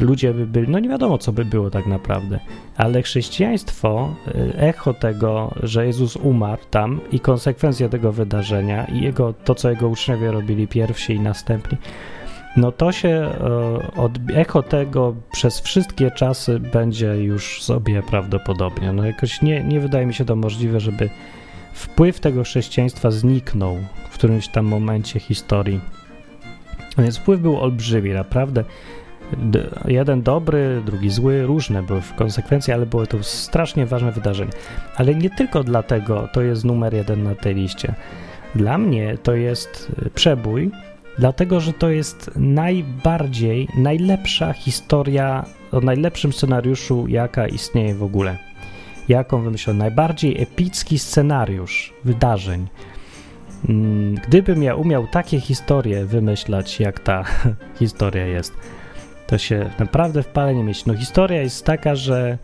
[0.00, 2.40] Ludzie by byli, no nie wiadomo, co by było tak naprawdę.
[2.76, 9.32] Ale chrześcijaństwo, e, echo tego, że Jezus umarł tam i konsekwencja tego wydarzenia i jego,
[9.44, 11.78] to, co jego uczniowie robili pierwsi i następni,
[12.56, 13.30] no to się e,
[13.96, 18.92] od echo tego przez wszystkie czasy będzie już sobie prawdopodobnie.
[18.92, 21.10] No jakoś nie, nie wydaje mi się to możliwe, żeby
[21.72, 23.76] wpływ tego chrześcijaństwa zniknął
[24.10, 25.80] w którymś tam momencie historii.
[26.98, 28.64] Więc wpływ był olbrzymi, naprawdę.
[29.88, 34.52] Jeden dobry, drugi zły, różne były w konsekwencji, ale było to strasznie ważne wydarzenie.
[34.96, 37.94] Ale nie tylko dlatego to jest numer jeden na tej liście.
[38.54, 40.70] Dla mnie to jest przebój,
[41.18, 48.38] dlatego że to jest najbardziej, najlepsza historia o najlepszym scenariuszu, jaka istnieje w ogóle.
[49.08, 49.78] Jaką wymyślono?
[49.78, 52.66] Najbardziej epicki scenariusz wydarzeń.
[53.68, 57.24] Mm, Gdybym ja umiał takie historie wymyślać, jak ta
[57.78, 58.52] historia jest,
[59.26, 60.84] to się naprawdę w pale nie mieści.
[60.86, 62.38] No historia jest taka, że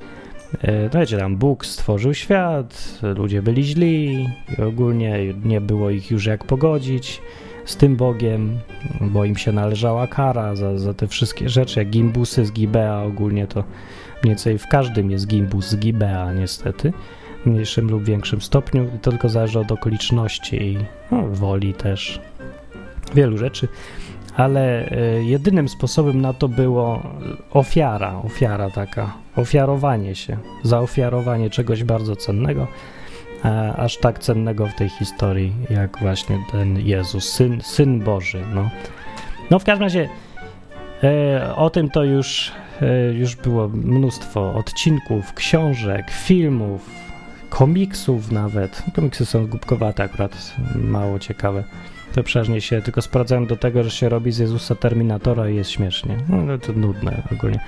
[0.92, 6.26] no wiecie, tam Bóg stworzył świat, ludzie byli źli i ogólnie nie było ich już
[6.26, 7.20] jak pogodzić
[7.64, 8.58] z tym Bogiem,
[9.00, 13.46] bo im się należała kara za, za te wszystkie rzeczy, jak gimbusy z Gibea ogólnie
[13.46, 13.64] to
[14.22, 16.92] mniej więcej w każdym jest gimbus z Gibea niestety,
[17.42, 20.78] w mniejszym lub większym stopniu, to tylko zależy od okoliczności i
[21.10, 22.20] no, woli też,
[23.14, 23.68] wielu rzeczy,
[24.36, 27.02] ale e, jedynym sposobem na to było
[27.50, 32.66] ofiara, ofiara taka, ofiarowanie się, zaofiarowanie czegoś bardzo cennego,
[33.76, 38.44] aż tak cennego w tej historii, jak właśnie ten Jezus, Syn, Syn Boży.
[38.54, 38.70] No,
[39.50, 40.08] no w każdym razie
[41.02, 46.90] e, o tym to już, e, już było mnóstwo odcinków, książek, filmów,
[47.48, 48.82] komiksów nawet.
[48.94, 51.64] Komiksy są głupkowate akurat, mało ciekawe.
[52.14, 55.70] To przeważnie się tylko sprawdzają do tego, że się robi z Jezusa Terminatora i jest
[55.70, 56.16] śmiesznie.
[56.28, 57.60] No no to nudne ogólnie.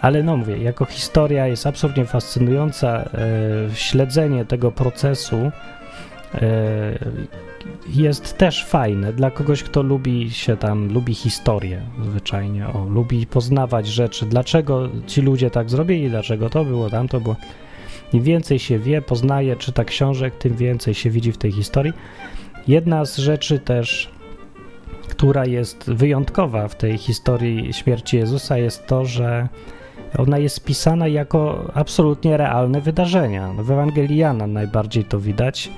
[0.00, 2.88] Ale no mówię, jako historia jest absolutnie fascynująca.
[2.98, 5.36] E, śledzenie tego procesu
[6.34, 6.98] e,
[7.88, 13.86] jest też fajne dla kogoś, kto lubi się tam, lubi historię zwyczajnie, o, lubi poznawać
[13.86, 17.36] rzeczy, dlaczego ci ludzie tak zrobili, dlaczego to było, tamto było.
[18.12, 21.92] Im więcej się wie, poznaje, czyta książek, tym więcej się widzi w tej historii.
[22.68, 24.10] Jedna z rzeczy też,
[25.08, 29.48] która jest wyjątkowa w tej historii śmierci Jezusa, jest to, że
[30.18, 33.52] ona jest pisana jako absolutnie realne wydarzenia.
[33.52, 35.70] No, W Ewangelii Jana najbardziej to widać.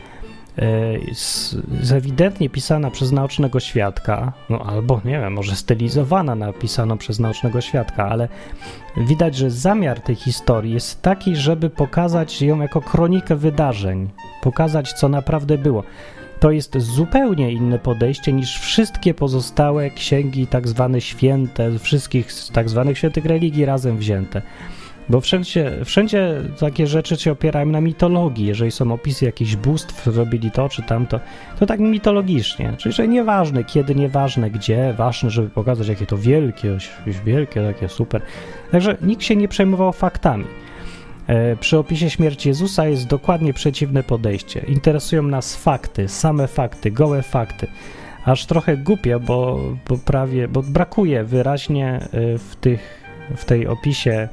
[1.08, 1.56] Jest
[1.92, 8.08] ewidentnie pisana przez naocznego świadka, no albo nie wiem, może stylizowana, napisana przez naocznego świadka,
[8.08, 8.28] ale
[8.96, 14.08] widać, że zamiar tej historii jest taki, żeby pokazać ją jako kronikę wydarzeń,
[14.42, 15.82] pokazać, co naprawdę było.
[16.40, 22.98] To jest zupełnie inne podejście niż wszystkie pozostałe księgi, tak zwane święte, wszystkich tak zwanych
[22.98, 24.42] świętych religii razem wzięte.
[25.08, 28.46] Bo wszędzie, wszędzie takie rzeczy się opierają na mitologii.
[28.46, 31.20] Jeżeli są opisy jakichś bóstw, robili to czy tamto,
[31.58, 32.74] to tak mitologicznie.
[32.78, 36.78] Czyli, że nieważne kiedy, nieważne gdzie, ważne, żeby pokazać, jakie to wielkie,
[37.24, 38.22] wielkie, takie super.
[38.70, 40.44] Także nikt się nie przejmował faktami.
[41.30, 44.60] E, Przy opisie śmierci Jezusa jest dokładnie przeciwne podejście.
[44.68, 47.66] Interesują nas fakty, same fakty, gołe fakty.
[48.24, 53.02] Aż trochę głupie, bo, bo prawie, bo brakuje wyraźnie e, w, tych,
[53.36, 54.28] w tej opisie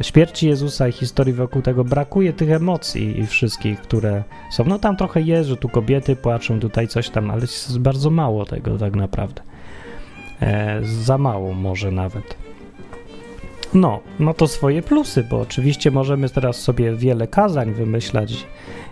[0.00, 4.64] śmierci Jezusa i historii wokół tego, brakuje tych emocji i wszystkich, które są.
[4.64, 8.44] No tam trochę jest, że tu kobiety płaczą, tutaj coś tam, ale jest bardzo mało
[8.46, 9.42] tego tak naprawdę.
[10.42, 12.36] E, za mało może nawet.
[13.74, 18.46] No, ma to swoje plusy, bo oczywiście możemy teraz sobie wiele kazań wymyślać,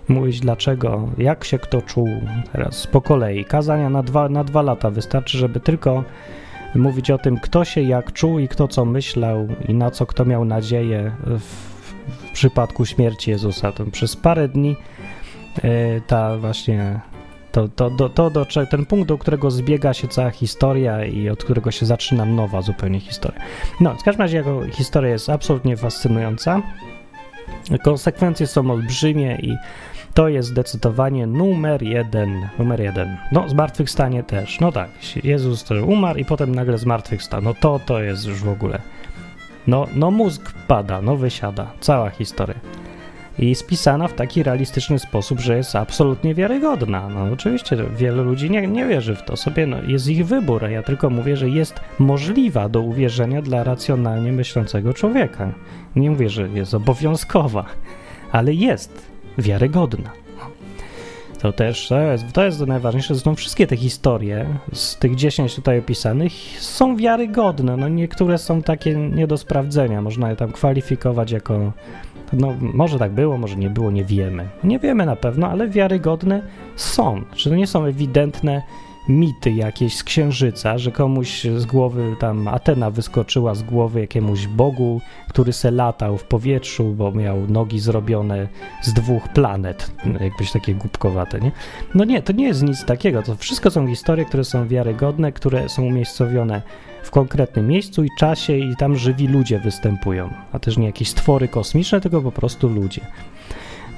[0.09, 2.09] mówić dlaczego, jak się kto czuł
[2.53, 3.45] teraz po kolei.
[3.45, 6.05] Kazania na dwa, na dwa lata wystarczy, żeby tylko
[6.75, 10.25] mówić o tym, kto się jak czuł i kto co myślał i na co kto
[10.25, 11.41] miał nadzieję w,
[12.29, 13.73] w przypadku śmierci Jezusa.
[13.73, 14.77] To przez parę dni
[15.63, 17.01] e, ta właśnie
[17.53, 21.45] to, to, to, to do, ten punkt, do którego zbiega się cała historia i od
[21.45, 23.41] którego się zaczyna nowa zupełnie historia.
[23.81, 26.63] No, w każdym razie jako historia jest absolutnie fascynująca.
[27.85, 29.57] Konsekwencje są olbrzymie i
[30.15, 32.49] to jest zdecydowanie numer jeden.
[32.59, 33.17] Numer jeden.
[33.33, 34.61] No, zmartwychwstanie też.
[34.61, 34.91] No tak,
[35.25, 37.43] Jezus umarł i potem nagle zmartwychwstał.
[37.43, 38.79] No to, to jest już w ogóle.
[39.67, 41.73] No, no mózg pada, no wysiada.
[41.81, 42.57] Cała historia.
[43.39, 47.09] I spisana w taki realistyczny sposób, że jest absolutnie wiarygodna.
[47.09, 50.71] No oczywiście wielu ludzi nie, nie wierzy w to sobie, no, jest ich wybór, a
[50.71, 55.53] ja tylko mówię, że jest możliwa do uwierzenia dla racjonalnie myślącego człowieka.
[55.97, 57.65] Nie mówię, że jest obowiązkowa,
[58.33, 60.22] ale jest wiarygodna.
[61.43, 63.15] To też to jest, to jest najważniejsze.
[63.15, 67.77] Zresztą wszystkie te historie z tych 10 tutaj opisanych są wiarygodne.
[67.77, 70.03] No niektóre są takie nie do sprawdzenia.
[70.03, 71.73] Można je tam kwalifikować jako.
[72.33, 74.49] No, może tak było, może nie było, nie wiemy.
[74.65, 76.43] Nie wiemy na pewno, ale wiarygodne
[76.77, 77.23] są.
[77.35, 78.63] Czy to nie są ewidentne
[79.09, 85.01] mity jakieś z księżyca, że komuś z głowy tam Atena wyskoczyła z głowy jakiemuś bogu,
[85.29, 88.49] który se latał w powietrzu, bo miał nogi zrobione
[88.83, 91.53] z dwóch planet, jakbyś takie głupkowate, nie?
[91.95, 95.69] No nie, to nie jest nic takiego, to wszystko są historie, które są wiarygodne, które
[95.69, 96.63] są umiejscowione
[97.03, 101.49] w konkretnym miejscu i czasie i tam żywi ludzie występują, a też nie jakieś stwory
[101.49, 103.01] kosmiczne, tylko po prostu ludzie.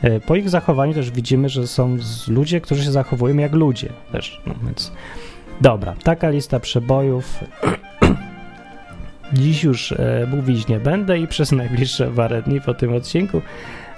[0.05, 1.97] E, Po ich zachowaniu też widzimy, że są
[2.29, 4.93] ludzie, którzy się zachowują jak ludzie też, no więc
[5.61, 7.41] dobra, taka lista przebojów
[9.33, 13.43] dziś już e, mówić nie będę i przez najbliższe parę dni po tym odcinku,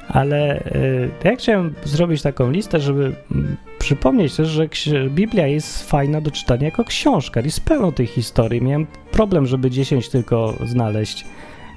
[0.08, 4.68] ale e, ja chciałem zrobić taką listę, żeby mm, przypomnieć też, że
[5.10, 7.40] Biblia jest fajna do czytania jako książka.
[7.40, 8.62] Jest pełno tych historii.
[8.62, 11.24] Miałem problem, żeby 10 tylko znaleźć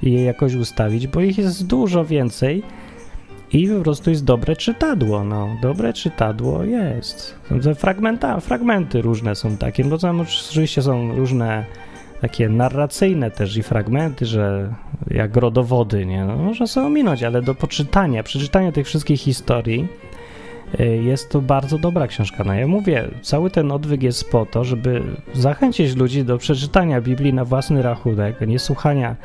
[0.04, 2.64] i je jakoś ustawić, bo ich jest dużo więcej
[3.54, 5.24] i po prostu jest dobre czytadło.
[5.24, 7.36] No, dobre czytadło jest.
[7.76, 11.66] Fragmenta, fragmenty różne są takie, bo tam oczywiście są różne
[12.22, 14.74] takie narracyjne też i fragmenty, że
[15.08, 16.26] jak rodowody, nie?
[16.26, 19.88] No, można sobie ominąć, ale do poczytania, przeczytania tych wszystkich historii
[20.80, 22.43] y, jest to bardzo dobra książka.
[22.43, 27.34] No ja mówię, cały ten odwyk jest po to, żeby zachęcić ludzi do przeczytania Biblii
[27.34, 29.16] na własny rachunek, nie słuchania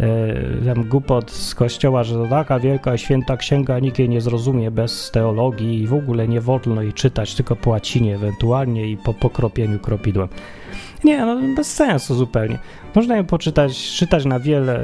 [0.00, 5.10] y, tam głupot z kościoła, że taka wielka święta księga, nikt jej nie zrozumie bez
[5.10, 9.78] teologii i w ogóle nie wolno jej czytać, tylko po łacinie ewentualnie i po pokropieniu
[9.78, 10.28] kropidłem.
[11.04, 12.58] Nie, no bez sensu zupełnie.
[12.94, 14.80] Można ją poczytać, czytać na wiele,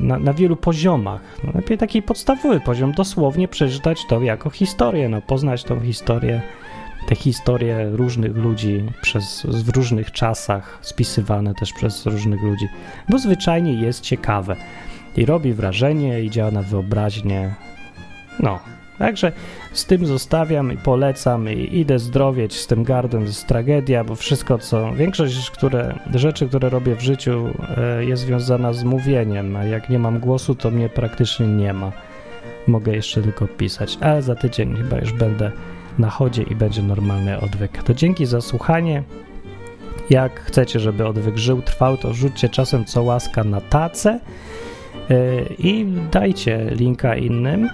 [0.00, 1.20] na, na wielu poziomach.
[1.44, 6.42] No, lepiej taki podstawowy poziom, dosłownie przeczytać to jako historię, no poznać tą historię,
[7.06, 12.68] te historie różnych ludzi przez, w różnych czasach, spisywane też przez różnych ludzi,
[13.08, 14.56] bo zwyczajnie jest ciekawe
[15.16, 17.54] i robi wrażenie i działa na wyobraźnię.
[18.40, 18.58] No,
[18.98, 19.32] Także
[19.72, 24.58] z tym zostawiam i polecam i idę zdrowieć z tym gardem, z tragedia, bo wszystko
[24.58, 29.90] co, większość które, rzeczy, które robię w życiu e, jest związana z mówieniem, a jak
[29.90, 31.92] nie mam głosu, to mnie praktycznie nie ma.
[32.66, 35.52] Mogę jeszcze tylko pisać, ale za tydzień chyba już będę
[35.98, 37.82] na chodzie i będzie normalny odwyk.
[37.82, 39.02] To dzięki za słuchanie.
[40.10, 44.20] Jak chcecie, żeby odwyk żył, trwał, to rzućcie czasem co łaska na tacę
[45.10, 47.68] e, i dajcie linka innym.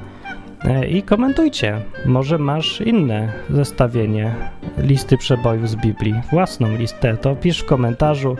[0.64, 1.80] E, i komentujcie.
[2.06, 4.34] Może masz inne zestawienie
[4.78, 8.36] listy przebojów z Biblii, własną listę, to pisz w komentarzu.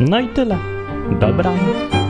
[0.00, 0.58] No i tyle.
[1.20, 2.05] Dobranoc.